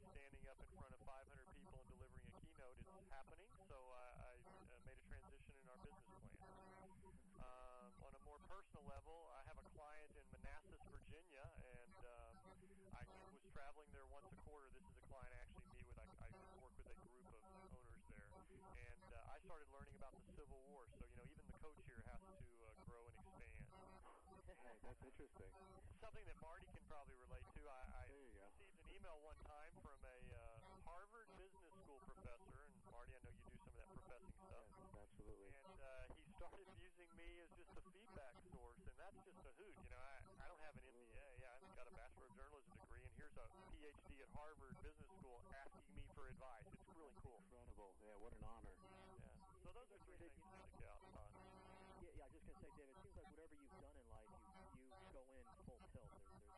up 0.55 0.63
in 0.63 0.71
front 0.79 0.95
of 0.95 1.03
500 1.03 1.27
people 1.51 1.83
and 1.83 1.89
delivering 1.91 2.23
a 2.31 2.35
keynote, 2.39 2.79
it's 2.87 3.03
happening. 3.11 3.51
So 3.67 3.75
I, 3.75 4.07
I 4.23 4.33
made 4.71 4.87
a 4.87 4.95
transition 5.03 5.51
in 5.59 5.67
our 5.67 5.75
business 5.83 6.15
plan. 6.39 6.71
Um, 7.43 7.91
on 8.07 8.15
a 8.15 8.21
more 8.23 8.39
personal 8.47 8.87
level, 8.87 9.27
I 9.35 9.43
have 9.51 9.59
a 9.59 9.67
client 9.75 10.15
in 10.15 10.23
Manassas, 10.31 10.79
Virginia, 10.87 11.43
and 11.59 11.99
um, 12.07 12.35
I 12.95 13.03
was 13.35 13.43
traveling 13.51 13.91
there 13.91 14.07
once 14.07 14.31
a 14.31 14.39
quarter. 14.47 14.71
This 14.71 14.87
is 14.87 14.95
a 14.95 15.05
client 15.11 15.35
I 15.35 15.43
actually 15.43 15.67
meet 15.75 15.83
with. 15.91 15.99
I, 15.99 16.07
I 16.23 16.55
work 16.63 16.71
with 16.79 16.87
a 16.87 16.95
group 17.03 17.27
of 17.35 17.43
owners 17.51 17.75
there, 17.75 17.91
and 18.79 19.07
uh, 19.11 19.35
I 19.35 19.43
started 19.43 19.67
learning 19.75 19.99
about 19.99 20.15
the 20.15 20.23
Civil 20.39 20.63
War. 20.71 20.87
So 20.95 21.03
you 21.03 21.19
know, 21.19 21.27
even 21.27 21.43
the 21.51 21.59
coach 21.59 21.83
here 21.83 21.99
has 22.07 22.23
to 22.31 22.39
uh, 22.63 22.71
grow 22.87 23.11
and 23.11 23.43
expand. 23.43 24.55
Hey, 24.65 24.78
that's 24.82 25.04
interesting. 25.06 25.54
Something 26.01 26.25
that 26.25 26.38
Marty 26.41 26.65
can 26.73 26.82
probably 26.89 27.15
relate 27.21 27.45
to. 27.54 27.62
I, 27.69 27.82
I 27.86 28.04
There 28.10 28.17
you 28.17 28.34
go. 28.34 28.45
received 28.49 28.73
an 28.82 28.89
email 28.97 29.17
one 29.21 29.38
time 29.45 29.73
from 29.86 29.97
a 30.01 30.17
uh, 30.34 30.58
Harvard 30.89 31.30
Business 31.38 31.73
School 31.86 32.01
professor, 32.10 32.58
and 32.65 32.73
Marty, 32.89 33.13
I 33.13 33.21
know 33.21 33.30
you 33.30 33.45
do 33.45 33.54
some 33.62 33.69
of 33.69 33.78
that 33.78 33.89
professing 33.93 34.34
stuff. 34.49 34.65
Yes, 34.82 34.89
absolutely. 34.97 35.49
And 35.54 35.78
uh, 35.86 36.10
he 36.17 36.23
started 36.34 36.67
using 36.82 37.10
me 37.13 37.30
as 37.45 37.49
just 37.54 37.73
a 37.78 37.84
feedback 37.93 38.34
source, 38.58 38.82
and 38.89 38.95
that's 38.97 39.19
just 39.21 39.38
a 39.45 39.54
hoot. 39.62 39.75
You 39.86 39.89
know, 39.93 40.01
I, 40.01 40.17
I 40.41 40.45
don't 40.49 40.62
have 40.65 40.75
an 40.82 40.86
MBA. 40.89 41.30
Yeah, 41.45 41.54
I've 41.62 41.78
got 41.78 41.86
a 41.86 41.93
Bachelor 41.93 42.25
of 42.25 42.34
Journalism 42.34 42.73
degree, 42.82 43.06
and 43.06 43.13
here's 43.21 43.38
a 43.38 43.45
PhD 43.69 44.10
at 44.25 44.30
Harvard 44.34 44.73
Business 44.82 45.12
School 45.21 45.38
asking 45.54 45.93
me 45.93 46.01
for 46.17 46.25
advice. 46.25 46.65
It's 46.73 46.97
really 46.97 47.13
cool. 47.21 47.38
Incredible. 47.54 47.93
Yeah, 48.01 48.17
what 48.17 48.34
an 48.34 48.41
honor. 48.49 48.73
Yeah. 48.82 49.21
So 49.62 49.69
those 49.78 49.89
are 49.93 50.01
three 50.10 50.17
things 50.17 50.34
that 50.41 50.49
stick 50.58 50.82
out. 50.89 51.01
Don. 51.13 51.30
Yeah, 52.01 52.13
yeah. 52.17 52.25
I 52.25 52.30
was 52.34 52.34
just 52.41 52.45
gonna 52.49 52.62
say, 52.62 52.71
David. 52.78 52.93
It 52.97 53.01
seems 53.06 53.17
like 53.17 53.30
whatever 53.34 53.56
you've 53.58 53.78
done 53.82 53.95
in 53.97 54.08
life, 54.13 54.34
you 54.78 54.86
you 54.89 55.10
go 55.13 55.23
full 55.95 56.12
tilt. 56.27 56.51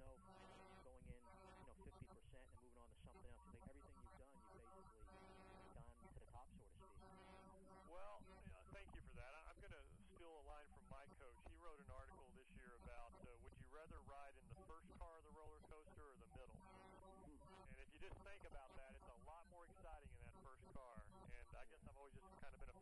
There's, 0.00 0.24
you 0.40 0.48
know, 0.48 0.56
there's 0.64 0.80
no 0.84 0.96
going 1.04 1.26
in, 1.36 1.44
you 1.60 1.64
know, 1.68 1.76
fifty 1.84 2.08
percent 2.08 2.46
and 2.48 2.56
moving 2.64 2.80
on 2.80 2.88
to 2.88 2.98
something 3.04 3.32
else. 3.36 3.44
Think 3.52 3.68
everything 3.68 4.00
you've 4.00 4.16
done, 4.16 4.84
you've 4.88 5.04
basically 5.04 5.44
gone 5.76 5.92
to 6.00 6.08
the 6.16 6.24
top, 6.32 6.48
so 6.80 6.88
to 6.88 6.96
speak. 6.96 7.20
Well, 7.92 8.24
uh, 8.56 8.64
thank 8.72 8.88
you 8.96 9.02
for 9.08 9.14
that. 9.20 9.32
I- 9.36 9.44
I'm 9.52 9.60
going 9.60 9.76
to 9.76 9.84
steal 10.16 10.32
a 10.32 10.44
line 10.48 10.68
from 10.72 10.86
my 10.88 11.04
coach. 11.20 11.36
He 11.48 11.56
wrote 11.60 11.80
an 11.84 11.90
article 11.92 12.28
this 12.32 12.48
year 12.56 12.72
about 12.86 13.12
uh, 13.24 13.36
would 13.44 13.56
you 13.60 13.68
rather 13.72 14.00
ride 14.08 14.34
in 14.40 14.44
the 14.48 14.60
first 14.64 14.88
car 14.96 15.12
of 15.20 15.24
the 15.28 15.34
roller 15.36 15.60
coaster 15.68 16.04
or 16.04 16.16
the 16.20 16.30
middle? 16.38 16.60
And 17.20 17.36
if 17.76 17.88
you 17.92 17.98
just 18.00 18.16
think 18.24 18.42
about 18.48 18.72
that, 18.78 18.92
it's 18.96 19.10
a 19.12 19.18
lot 19.28 19.44
more 19.52 19.64
exciting 19.68 20.08
in 20.12 20.20
that 20.24 20.36
first 20.44 20.64
car. 20.72 21.04
And 21.36 21.46
I 21.56 21.64
guess 21.68 21.80
I've 21.84 21.96
always 21.98 22.14
just 22.16 22.28
kind 22.40 22.52
of 22.54 22.60
been 22.60 22.72
a 22.72 22.77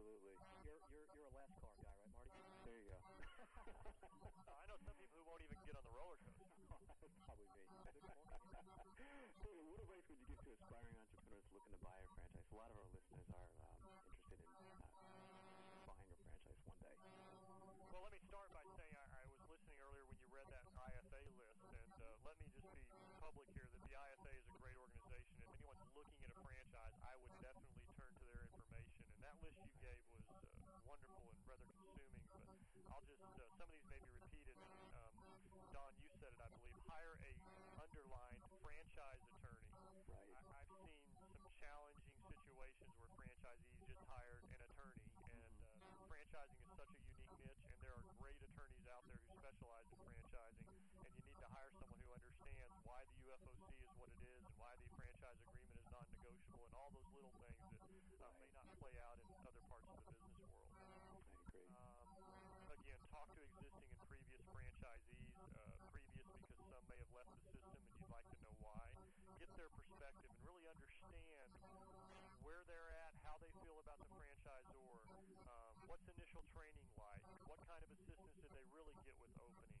Absolutely. 0.00 0.32
You're 0.64 0.80
you're 0.88 1.08
you're 1.12 1.28
a 1.28 1.34
last 1.36 1.52
car 1.60 1.76
guy, 1.84 1.92
right, 1.92 2.08
Marty? 2.16 2.32
There 2.64 2.72
you 2.80 2.88
go. 2.88 2.96
I 4.56 4.64
know 4.64 4.80
some 4.80 4.96
people 4.96 5.12
who 5.20 5.28
won't 5.28 5.44
even 5.44 5.60
get 5.68 5.76
on 5.76 5.84
the 5.84 5.92
roller 5.92 6.16
coaster. 6.24 6.64
That's 7.04 7.20
probably 7.28 7.44
me. 7.52 7.68
David, 9.44 9.68
what 9.68 9.76
advice 9.84 10.00
would 10.08 10.16
you 10.16 10.24
give 10.24 10.40
to 10.40 10.56
aspiring 10.56 10.96
entrepreneurs 10.96 11.44
looking 11.52 11.76
to 11.76 11.80
buy 11.84 12.00
a 12.00 12.08
franchise? 12.16 12.48
A 12.48 12.56
lot 12.56 12.72
of 12.72 12.80
our 12.80 12.88
listeners 12.96 13.28
are 13.28 13.52
um, 13.84 14.00
interested 14.08 14.40
in 14.40 14.48
uh, 14.72 15.84
buying 15.84 16.08
a 16.08 16.16
franchise 16.16 16.56
one 16.64 16.80
day. 16.80 16.96
Well, 17.92 18.00
let 18.00 18.16
me 18.16 18.24
start 18.24 18.48
by 18.56 18.64
saying 18.80 18.96
I, 18.96 19.04
I 19.20 19.24
was 19.28 19.44
listening 19.52 19.76
earlier 19.84 20.08
when 20.08 20.16
you 20.16 20.32
read 20.32 20.48
that 20.48 20.64
IFA 20.80 21.28
list, 21.36 21.60
and 21.76 21.92
uh, 22.00 22.16
let 22.24 22.40
me 22.40 22.48
just 22.56 22.64
be 22.64 23.04
public 23.20 23.52
here 23.52 23.68
that 23.68 23.84
the 23.84 23.92
IFA 24.00 24.32
is 24.32 24.48
a 24.48 24.56
great 24.64 24.80
organization. 24.80 25.36
If 25.44 25.52
anyone's 25.60 25.84
looking 25.92 26.16
at 26.24 26.32
a 26.32 26.40
franchise, 26.40 26.96
I 27.04 27.20
would 27.20 27.36
definitely 27.44 27.84
turn 28.00 28.12
to 28.16 28.24
their 28.32 28.40
information. 28.48 28.96
And 29.18 29.20
that 29.26 29.36
list 29.42 29.49
you 29.64 29.72
gave 29.84 29.98
was 30.08 30.24
uh, 30.64 30.76
wonderful 30.88 31.24
and 31.28 31.40
rather 31.48 31.66
consuming, 31.76 32.12
but 32.30 32.84
I'll 32.92 33.04
just, 33.04 33.22
uh, 33.36 33.44
some 33.60 33.68
of 33.68 33.74
these 33.76 33.88
may 33.90 34.00
be 34.00 34.12
repeated. 34.16 34.56
Um, 34.96 35.12
Don, 35.74 35.92
you 36.00 36.10
said 36.20 36.32
it, 36.32 36.40
I 36.40 36.48
believe. 36.56 36.78
Hire 36.88 37.14
a 37.20 37.32
underlined 37.80 38.42
franchise 38.64 39.22
attorney. 39.38 39.68
Right. 39.84 40.06
I, 40.10 40.24
I've 40.60 40.70
seen 40.80 40.96
some 41.36 41.46
challenging 41.60 42.12
situations 42.28 42.90
where 42.98 43.10
franchisees 43.16 43.78
just 43.86 44.02
hired 44.10 44.42
an 44.50 44.60
attorney, 44.64 45.06
and 45.30 45.38
uh, 45.86 45.94
franchising 46.10 46.60
is 46.64 46.72
such 46.76 46.90
a 46.90 46.98
unique 47.14 47.32
niche, 47.44 47.64
and 47.70 47.78
there 47.80 47.94
are 47.94 48.04
great 48.20 48.40
attorneys 48.42 48.86
out 48.90 49.04
there 49.08 49.16
who 49.20 49.28
specialize 49.38 49.86
in 49.92 49.98
franchising, 50.08 50.68
and 51.04 51.10
you 51.14 51.22
need 51.30 51.38
to 51.40 51.48
hire 51.52 51.72
someone 51.78 52.00
who 52.04 52.12
understands 52.16 52.74
why 52.84 53.00
the 53.06 53.16
UFOC 53.30 53.60
is 53.80 53.92
what 53.96 54.10
it 54.10 54.22
is, 54.24 54.42
and 54.44 54.56
why 54.60 54.72
the 54.76 54.88
franchise 54.98 55.38
agreement 55.46 55.76
is 55.78 55.86
non-negotiable, 55.94 56.62
and 56.68 56.74
all 56.76 56.90
those 56.92 57.08
little 57.14 57.34
things 57.40 57.60
that 57.70 57.80
uh, 58.20 58.28
may 58.42 58.50
not 58.52 58.66
play 58.82 58.94
out 59.00 59.16
in 59.22 59.28
other 59.48 59.62
parts 59.70 59.86
of 59.88 59.96
the 59.96 60.04
business 60.12 60.36
world. 60.58 60.74
I 61.32 61.32
agree. 61.48 61.72
Um, 62.20 62.28
again, 62.74 63.00
talk 63.08 63.28
to 63.32 63.40
existing 63.40 63.88
and 63.96 64.02
previous 64.10 64.44
franchisees, 64.52 65.24
uh, 65.56 65.72
previous 65.94 66.28
because 66.44 66.60
some 66.68 66.84
may 66.92 66.98
have 67.00 67.12
left 67.16 67.32
the 67.32 67.40
system 67.48 67.80
and 67.80 67.88
you'd 67.96 68.12
like 68.12 68.28
to 68.28 68.38
know 68.44 68.54
why. 68.60 68.84
Get 69.40 69.48
their 69.56 69.72
perspective 69.72 70.28
and 70.28 70.40
really 70.44 70.68
understand 70.68 71.39
where 72.46 72.62
they're 72.66 72.90
at, 73.06 73.12
how 73.26 73.36
they 73.42 73.50
feel 73.64 73.78
about 73.82 73.98
the 74.00 74.08
franchisor, 74.14 74.86
um, 75.50 75.74
what's 75.90 76.06
initial 76.06 76.42
training 76.54 76.88
like, 76.98 77.22
what 77.50 77.58
kind 77.66 77.82
of 77.82 77.90
assistance 77.90 78.34
did 78.42 78.52
they 78.54 78.66
really 78.74 78.94
get 79.06 79.16
with 79.18 79.32
opening, 79.42 79.74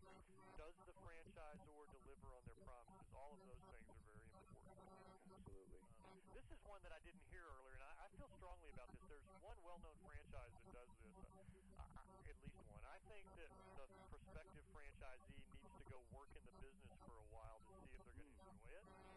does 0.58 0.76
the 0.86 0.94
franchisor 1.04 1.80
deliver 1.94 2.28
on 2.34 2.42
their 2.46 2.58
promises? 2.66 3.06
All 3.16 3.30
of 3.34 3.40
those 3.46 3.62
things 3.70 3.86
are 3.90 4.00
very 4.04 4.20
important. 4.22 4.66
Absolutely. 5.30 5.80
Um, 6.04 6.18
this 6.34 6.46
is 6.50 6.60
one 6.66 6.80
that 6.82 6.92
I 6.94 7.00
didn't 7.06 7.24
hear 7.30 7.44
earlier, 7.46 7.74
and 7.78 7.84
I, 7.86 7.92
I 8.04 8.06
feel 8.18 8.30
strongly 8.36 8.70
about 8.74 8.90
this. 8.92 9.02
There's 9.08 9.28
one 9.40 9.58
well-known 9.64 9.96
franchise 10.04 10.52
that 10.52 10.68
does 10.74 10.90
this, 11.06 11.16
uh, 11.38 11.86
I, 11.96 12.04
at 12.28 12.36
least 12.42 12.58
one. 12.66 12.82
I 12.86 12.98
think 13.08 13.24
that 13.40 13.50
the 13.78 13.86
prospective 14.10 14.64
franchisee 14.74 15.38
needs 15.62 15.74
to 15.80 15.84
go 15.90 15.98
work 16.14 16.30
in 16.34 16.42
the 16.44 16.56
business 16.60 16.98
for 17.06 17.14
a 17.16 17.26
while 17.32 17.58
to 17.62 17.72
see 17.88 17.94
if 17.94 18.02
they're 18.04 18.18
going 18.18 18.34
to 18.34 18.46
enjoy 18.50 18.78
it. 18.78 19.09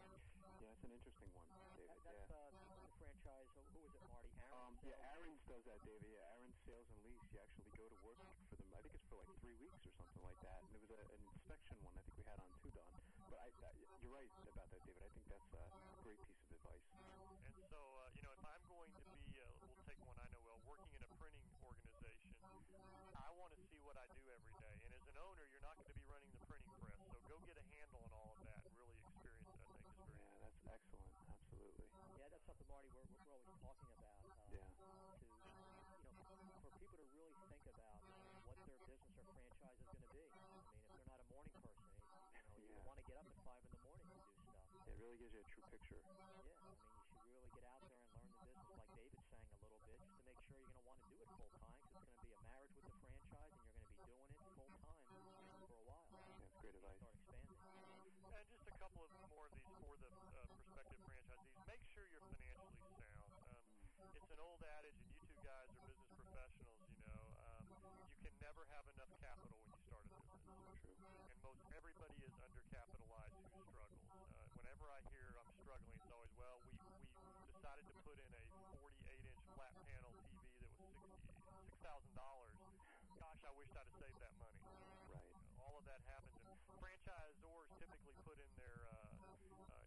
Yeah, 0.84 0.92
it's 0.92 1.00
an 1.00 1.00
interesting 1.00 1.32
one, 1.32 1.48
David. 1.80 1.96
That's 2.04 2.28
yeah. 2.28 2.44
uh, 2.44 2.76
the 2.76 2.92
franchise. 3.00 3.48
Who, 3.56 3.64
who 3.72 3.80
was 3.88 3.92
it, 3.96 4.04
Marty? 4.04 4.28
Aaron. 4.36 4.52
Um, 4.52 4.72
yeah, 4.84 5.00
Aaron's 5.16 5.40
does 5.48 5.64
that, 5.64 5.80
David. 5.88 6.12
Yeah, 6.12 6.28
Aaron's 6.36 6.60
Sales 6.60 6.84
and 6.92 7.00
Lease. 7.08 7.24
You 7.32 7.40
actually 7.40 7.72
go 7.72 7.88
to 7.88 7.98
work 8.04 8.20
for 8.20 8.60
them. 8.60 8.68
I 8.76 8.84
think 8.84 8.92
it's 8.92 9.08
for 9.08 9.16
like 9.16 9.32
three 9.40 9.56
weeks 9.64 9.80
or 9.88 9.96
something 9.96 10.20
like 10.20 10.36
that. 10.44 10.60
And 10.60 10.76
it 10.76 10.80
was 10.84 10.92
a, 10.92 11.00
an 11.08 11.24
inspection 11.24 11.80
one. 11.80 11.96
I 11.96 12.04
think 12.04 12.20
we 12.20 12.24
had 12.28 12.36
on 12.36 12.52
too, 12.60 12.68
Don. 12.76 12.84
But 13.32 13.40
I, 13.40 13.48
I, 13.64 13.70
you're 14.04 14.12
right 14.12 14.28
about 14.44 14.68
that, 14.76 14.84
David. 14.84 15.00
I 15.00 15.10
think 15.16 15.24
that's 15.32 15.52
a, 15.56 15.64
a 15.72 15.80
great 16.04 16.20
piece 16.28 16.44
of 16.44 16.52
advice. 16.52 16.84
And 17.48 17.64
so, 17.72 17.80
uh, 17.80 18.12
you 18.12 18.20
know, 18.28 18.32
if 18.36 18.44
I'm 18.44 18.64
going 18.68 18.92
to 18.92 19.02
be, 19.08 19.40
uh, 19.40 19.48
we'll 19.64 19.80
take 19.88 19.96
one 20.04 20.20
I 20.20 20.28
know 20.36 20.44
well, 20.44 20.60
working 20.68 20.92
in 20.92 21.00
a 21.00 21.10
printing 21.16 21.48
organization, 21.64 22.28
I 23.16 23.32
want 23.40 23.56
to 23.56 23.60
see 23.72 23.80
what 23.88 23.96
I 23.96 24.04
do 24.12 24.20
every 24.28 24.52
day. 24.60 24.76
And 24.84 24.92
as 24.92 25.04
an 25.08 25.16
owner, 25.16 25.48
you're 25.48 25.64
not 25.64 25.80
going 25.80 25.88
to 25.88 25.96
be 25.96 26.04
running 26.12 26.28
the 26.28 26.44
that's 32.44 32.60
something, 32.60 32.68
Marty, 32.68 32.92
we're, 32.92 33.08
we're 33.24 33.32
always 33.40 33.56
talking 33.64 33.88
about. 33.96 34.20
Uh, 34.20 34.36
yeah. 34.52 34.68
To, 34.68 34.84
you 34.84 36.44
know, 36.44 36.60
for 36.60 36.68
people 36.76 37.00
to 37.00 37.08
really 37.16 37.32
think 37.48 37.64
about 37.72 37.96
what 38.44 38.60
their 38.68 38.76
business 38.84 39.16
or 39.16 39.24
franchise 39.32 39.80
is 39.80 39.88
going 39.88 40.04
to 40.04 40.12
be. 40.12 40.28
I 40.28 40.44
mean, 40.44 40.60
if 40.60 40.92
they're 40.92 41.08
not 41.08 41.24
a 41.24 41.28
morning 41.32 41.56
person, 41.56 41.88
you 41.96 42.12
know, 42.12 42.28
yeah. 42.52 42.68
you 42.68 42.76
want 42.84 43.00
to 43.00 43.06
get 43.08 43.16
up 43.16 43.24
at 43.24 43.38
5 43.48 43.64
in 43.64 43.72
the 43.72 43.80
morning 43.80 44.12
to 44.12 44.20
do 44.20 44.28
stuff. 44.44 44.60
It 44.92 44.96
really 45.00 45.16
gives 45.24 45.32
you 45.32 45.40
a 45.40 45.48
true 45.56 45.64
picture. 45.72 45.96
Yeah. 46.04 46.20
I 46.20 46.44
mean, 46.44 46.52
you 46.52 46.68
should 46.68 47.24
really 47.32 47.48
get 47.56 47.64
out 47.64 47.80
there 47.80 47.96
and 47.96 48.28
learn 48.28 48.44
the 48.52 48.68
business, 48.68 48.76
like 48.76 48.92
David 49.00 49.24
sang 49.24 49.64
a 49.64 49.64
little 49.64 49.88
bit, 49.88 50.04
just 50.04 50.12
to 50.12 50.28
make 50.28 50.36
sure 50.44 50.60
you're 50.60 50.68
going 50.68 50.84
to 50.84 50.84
want 50.84 51.00
to 51.00 51.06
do 51.08 51.16
it 51.24 51.28
full 51.32 51.48
time 51.48 51.72
because 51.80 51.96
it's 51.96 51.96
going 51.96 52.04
to 52.04 52.28
be 52.28 52.28
a 52.28 52.40
marriage 52.44 52.72
with 52.76 52.84
the 52.84 52.92
franchise 53.00 53.56
and 53.56 54.04
you're 54.04 54.20
going 54.20 54.28
to 54.28 54.44
be 54.44 54.52
doing 54.52 54.68
it 54.68 54.84
full 54.84 55.08
time 55.08 55.48
for 55.64 55.80
a 55.80 55.84
while. 55.88 56.04
That's 56.12 56.60
great 56.60 56.76
advice. 56.76 57.08
Start 57.24 57.40
expanding. 57.40 57.88
And 58.36 58.44
just 58.52 58.68
a 58.68 58.76
couple 58.76 59.00
of 59.00 59.10
more 59.32 59.48
of 59.48 59.56
these 59.56 59.72
for 59.80 59.96
the 59.96 60.12
uh, 60.12 60.63
adage, 64.64 64.96
and 64.98 65.08
you 65.12 65.20
two 65.28 65.40
guys 65.44 65.68
are 65.72 65.82
business 65.84 66.10
professionals. 66.16 66.80
You 67.04 67.12
know, 67.12 67.24
um, 67.44 67.64
you 68.08 68.18
can 68.24 68.34
never 68.40 68.64
have 68.72 68.84
enough 68.88 69.12
capital 69.20 69.56
when 69.60 69.70
you 69.72 69.80
start 69.86 70.02
a 70.04 70.10
business. 70.16 70.42
True. 70.80 70.96
And 71.30 71.38
most 71.44 71.62
everybody 71.76 72.18
is 72.24 72.32
undercapitalized 72.40 73.36
who 73.44 73.60
struggles. 73.68 74.04
Uh, 74.38 74.48
whenever 74.56 74.88
I 74.90 75.00
hear 75.12 75.36
I'm 75.36 75.52
struggling, 75.60 75.96
it's 76.00 76.10
always 76.12 76.32
well. 76.36 76.58
We 76.64 76.72
we 77.36 77.42
decided 77.48 77.84
to 77.88 77.96
put 78.04 78.16
in 78.20 78.30
a 78.32 78.44
48 78.76 79.20
inch 79.28 79.42
flat 79.54 79.74
panel 79.88 80.12
TV 80.28 80.44
that 80.60 80.72
was 80.72 80.80
sixty 80.80 81.44
six 81.60 81.72
thousand 81.84 82.14
dollars. 82.16 82.54
Gosh, 83.18 83.40
I 83.44 83.52
wished 83.54 83.74
I'd 83.76 83.86
have 83.86 83.98
saved 84.00 84.18
that 84.20 84.34
money. 84.40 84.60
Right. 85.10 85.34
All 85.60 85.76
of 85.78 85.84
that 85.86 86.00
happens, 86.08 86.42
and 86.48 86.58
franchisors 86.80 87.68
typically 87.78 88.14
put 88.24 88.36
in 88.40 88.50
their, 88.56 88.88
uh, 88.90 89.12
you 89.42 89.48
know, 89.50 89.64
uh, 89.70 89.84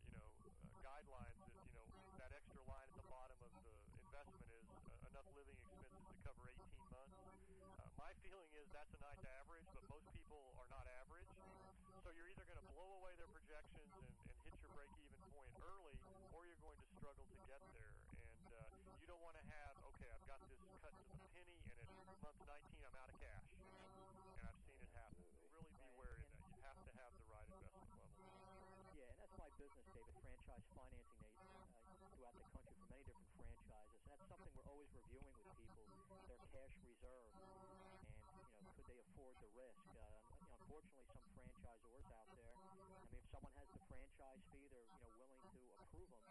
guidelines 0.82 1.38
that 1.42 1.54
you 1.74 1.74
know 1.74 1.88
that 2.18 2.32
extra 2.36 2.62
line 2.66 2.88
at 2.90 2.98
the 2.98 3.08
bottom 3.12 3.38
of 3.44 3.52
the 3.64 3.74
investment 4.02 4.50
is 4.54 4.70
uh, 5.04 5.07
enough 5.18 5.34
living 5.34 5.58
expenses 5.58 6.06
to 6.14 6.14
cover 6.22 6.46
18 6.46 6.62
months. 6.94 7.18
Uh, 7.26 7.90
my 7.98 8.14
feeling 8.22 8.54
is 8.54 8.70
that's 8.70 8.94
a 8.94 9.02
nice 9.02 9.18
average, 9.42 9.66
but 9.74 9.82
most 9.90 10.06
people 10.14 10.38
are 10.62 10.70
not 10.70 10.86
average. 10.86 11.34
So 12.06 12.14
you're 12.14 12.30
either 12.30 12.46
going 12.46 12.62
to 12.62 12.70
blow 12.78 12.86
away 13.02 13.18
their 13.18 13.26
projections 13.34 13.90
and, 13.98 14.06
and 14.06 14.38
hit 14.46 14.54
your 14.62 14.70
break-even 14.78 15.18
point 15.34 15.50
early, 15.66 15.98
or 16.38 16.46
you're 16.46 16.62
going 16.62 16.78
to 16.78 16.90
struggle 17.02 17.26
to 17.26 17.38
get 17.50 17.66
there. 17.74 17.98
And 18.30 18.46
uh, 18.62 18.62
you 19.02 19.10
don't 19.10 19.18
want 19.26 19.34
to 19.42 19.46
have, 19.50 19.74
okay, 19.98 20.06
I've 20.06 20.28
got 20.30 20.38
this 20.54 20.62
cut 20.86 20.94
to 20.94 21.06
the 21.10 21.18
penny, 21.34 21.58
and 21.66 21.78
at 21.82 22.18
month 22.22 22.38
19 22.46 22.78
I'm 22.86 22.98
out 23.02 23.10
of 23.10 23.18
cash. 23.18 23.50
And 24.38 24.44
I've 24.46 24.62
seen 24.70 24.78
it 24.78 24.92
happen. 24.94 25.26
Really 25.50 25.74
be 25.82 25.90
wary 25.98 26.22
of 26.22 26.30
that. 26.30 26.46
You 26.46 26.62
have 26.62 26.78
to 26.78 26.94
have 26.94 27.10
the 27.18 27.26
right 27.34 27.50
investment 27.58 28.06
level. 28.06 28.22
Yeah, 28.94 29.10
and 29.10 29.18
that's 29.18 29.34
my 29.34 29.50
business, 29.58 29.90
David, 29.98 30.14
franchise 30.22 30.66
financing 30.78 31.26
they, 31.26 31.42
uh, 31.58 32.06
throughout 32.14 32.38
the 32.38 32.46
country 32.54 32.78
for 32.78 32.86
many 32.94 33.02
different 33.02 33.34
franchises. 33.42 33.97
And 33.97 33.97
that's 34.08 34.28
something 34.32 34.52
we're 34.56 34.72
always 34.72 34.90
reviewing 34.96 35.36
with 35.36 35.52
people, 35.60 35.86
their 36.32 36.40
cash 36.52 36.76
reserve, 36.88 37.32
and, 37.44 37.60
you 38.56 38.64
know, 38.64 38.72
could 38.76 38.88
they 38.88 39.00
afford 39.04 39.36
the 39.44 39.52
risk? 39.56 39.84
Uh, 39.96 40.20
you 40.40 40.48
know, 40.48 40.56
unfortunately, 40.64 41.04
some 41.12 41.28
franchisors 41.36 42.08
out 42.16 42.30
there, 42.40 42.56
I 42.56 42.64
mean, 42.72 42.88
if 43.12 43.24
someone 43.32 43.54
has 43.60 43.68
the 43.72 43.82
franchise 43.92 44.42
fee, 44.52 44.68
they're, 44.72 44.88
you 44.88 45.00
know, 45.04 45.12
willing 45.20 45.44
to 45.52 45.62
approve 45.84 46.10
them. 46.12 46.28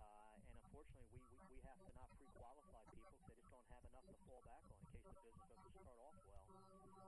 Uh, 0.00 0.36
and 0.36 0.42
unfortunately, 0.68 1.08
we, 1.12 1.20
we, 1.32 1.38
we 1.56 1.58
have 1.64 1.80
to 1.84 1.90
not 1.96 2.08
pre-qualify 2.20 2.82
people 2.92 3.10
because 3.16 3.26
they 3.28 3.36
just 3.40 3.50
don't 3.52 3.68
have 3.72 3.84
enough 3.88 4.06
to 4.08 4.16
fall 4.28 4.42
back 4.44 4.62
on 4.68 4.76
in 4.80 4.86
case 4.92 5.04
the 5.04 5.12
business 5.24 5.46
doesn't 5.50 5.74
start 5.80 6.00
off 6.04 6.16
well. 6.28 6.44
And, 6.50 7.06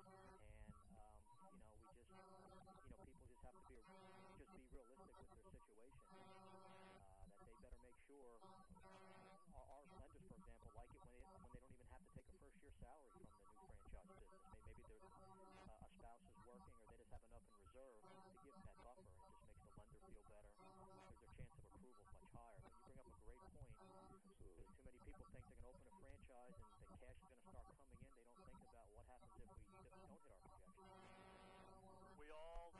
um, 0.96 1.54
you 1.68 1.84
know, 1.84 1.92
we 1.98 2.04
just, 2.08 2.32
you 2.88 2.96
know, 2.96 3.04
people 3.04 3.26
just 3.28 3.42
have 3.44 3.56
to 3.56 3.66
be 3.68 3.80
just 4.40 4.50
be 4.52 4.62
realistic 4.72 5.26
with 5.28 5.36
their 5.36 5.41
salary 12.82 13.22
from 13.30 13.46
the 13.46 13.46
new 13.46 13.78
franchise 13.94 14.26
business. 14.34 14.58
Maybe, 14.66 14.82
maybe 14.90 15.06
their 15.22 15.22
uh, 15.22 15.46
a 15.46 15.54
spouse 15.62 15.86
is 15.86 15.94
working, 16.02 16.66
or 16.82 16.82
they 16.82 16.90
just 16.98 17.10
have 17.14 17.22
enough 17.30 17.46
in 17.46 17.54
reserve 17.62 18.02
to 18.26 18.34
give 18.42 18.54
them 18.58 18.66
that 18.66 18.78
buffer. 18.82 19.06
It 19.06 19.14
just 19.22 19.30
makes 19.38 19.62
the 19.70 19.78
lender 19.78 20.02
feel 20.10 20.26
better. 20.26 20.50
There's 20.82 21.14
their 21.22 21.30
chance 21.38 21.54
of 21.54 21.62
approval 21.70 22.04
much 22.10 22.26
higher. 22.34 22.66
But 22.98 23.06
you 23.06 23.14
bring 23.22 23.38
up 23.38 23.46
a 23.46 23.54
great 23.54 23.70
point. 23.78 24.02
Because 24.10 24.26
too 24.42 24.50
many 24.50 24.98
people 25.06 25.26
think 25.30 25.46
they're 25.46 25.62
going 25.62 25.62
to 25.62 25.70
open 25.70 25.86
a 25.86 25.94
franchise 26.02 26.58
and 26.82 26.90
the 26.90 26.96
cash 26.98 27.18
is 27.22 27.30
going 27.30 27.40
to 27.40 27.46
start 27.46 27.66
coming 27.70 27.86
in. 27.86 28.02
They 28.18 28.26
don't 28.26 28.50
think 28.50 28.66
about 28.66 28.90
what 28.90 29.06
happens 29.06 29.38
if 29.38 29.50
we 29.62 29.78
don't 29.78 29.86
hit 29.86 29.94
our 29.94 30.02
projections. 30.10 30.66
We 32.18 32.26
all 32.34 32.74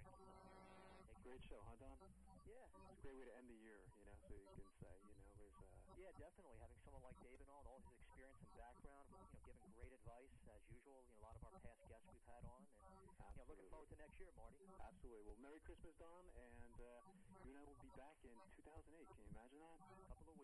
Great 1.23 1.41
show, 1.45 1.61
huh, 1.69 1.77
Don? 1.79 1.97
Yeah. 2.45 2.67
It's 2.91 2.99
a 2.99 3.03
great 3.05 3.17
way 3.17 3.25
to 3.25 3.35
end 3.37 3.47
the 3.49 3.59
year, 3.61 3.87
you 3.97 4.05
know, 4.05 4.17
so 4.27 4.33
you 4.35 4.49
can 4.55 4.67
say, 4.81 4.93
you 5.07 5.15
know, 5.15 5.31
there's 5.37 5.55
uh, 5.61 5.69
Yeah, 5.95 6.11
definitely. 6.19 6.57
Having 6.59 6.81
someone 6.83 7.03
like 7.05 7.17
David 7.23 7.47
on, 7.47 7.63
all 7.69 7.79
his 7.85 7.93
experience 7.95 8.41
and 8.43 8.53
background, 8.57 9.07
you 9.13 9.17
know, 9.17 9.29
giving 9.45 9.65
great 9.77 9.93
advice 9.93 10.33
as 10.51 10.61
usual. 10.69 11.05
You 11.05 11.13
know, 11.15 11.21
a 11.21 11.25
lot 11.29 11.35
of 11.37 11.43
our 11.45 11.55
past 11.63 11.85
guests 11.87 12.09
we've 12.11 12.25
had 12.27 12.43
on, 12.49 12.65
and 12.65 12.97
you 13.33 13.39
know, 13.39 13.45
looking 13.47 13.67
forward 13.69 13.89
to 13.93 13.97
next 14.01 14.17
year, 14.19 14.31
Marty. 14.35 14.65
Absolutely. 14.81 15.23
Well, 15.29 15.39
Merry 15.39 15.61
Christmas, 15.63 15.93
Don, 16.01 16.25
and 16.35 16.75
uh, 16.81 17.01
you 17.45 17.51
and 17.53 17.59
I 17.61 17.63
will 17.63 17.79
be 17.79 17.93
back 17.95 18.17
in 18.25 18.35
2008. 18.57 19.07
Can 19.13 19.21
you 19.21 19.29
imagine 19.31 19.59
that? 19.63 20.02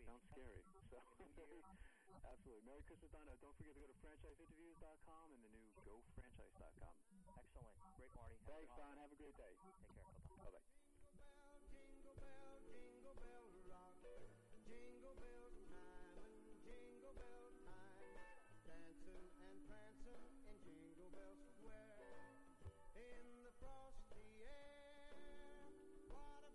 sounds 0.09 0.25
scary. 0.33 0.65
So, 0.89 0.97
absolutely. 2.25 2.65
Merry 2.65 2.81
Christmas, 2.89 3.13
Donna. 3.13 3.37
Don't 3.45 3.53
forget 3.61 3.77
to 3.77 3.81
go 3.85 3.85
to 3.85 3.97
franchiseinterviews.com 4.01 5.25
and 5.29 5.41
the 5.45 5.51
new 5.53 5.69
gofranchise.com. 5.85 6.97
Excellent. 7.37 7.77
Great, 7.93 8.09
Marty. 8.17 8.33
Have 8.41 8.49
Thanks, 8.49 8.73
Don. 8.73 8.97
Have 8.97 9.13
a 9.13 9.19
great 9.21 9.37
day. 9.37 9.53
Take 9.61 9.77
care. 9.93 10.09
Bye-bye. 10.41 10.65
Jingle 11.69 12.17
bell, 12.17 12.57
jingle 12.65 13.13
bell 13.21 13.45
rock, 13.69 14.01
jingle 14.65 15.13
bell 15.21 15.53
time 15.69 16.17
and 16.17 16.57
jingle 16.65 17.13
bell 17.13 17.53
time, 17.61 18.17
dancing 18.65 19.29
and 19.45 19.61
prancing 19.69 20.25
in 20.49 20.57
Jingle 20.65 21.13
Bell 21.13 21.37
Square, 21.53 22.33
in 22.97 23.45
the 23.45 23.53
frosty 23.61 24.25
air. 24.41 25.69
What 26.09 26.41
a 26.41 26.51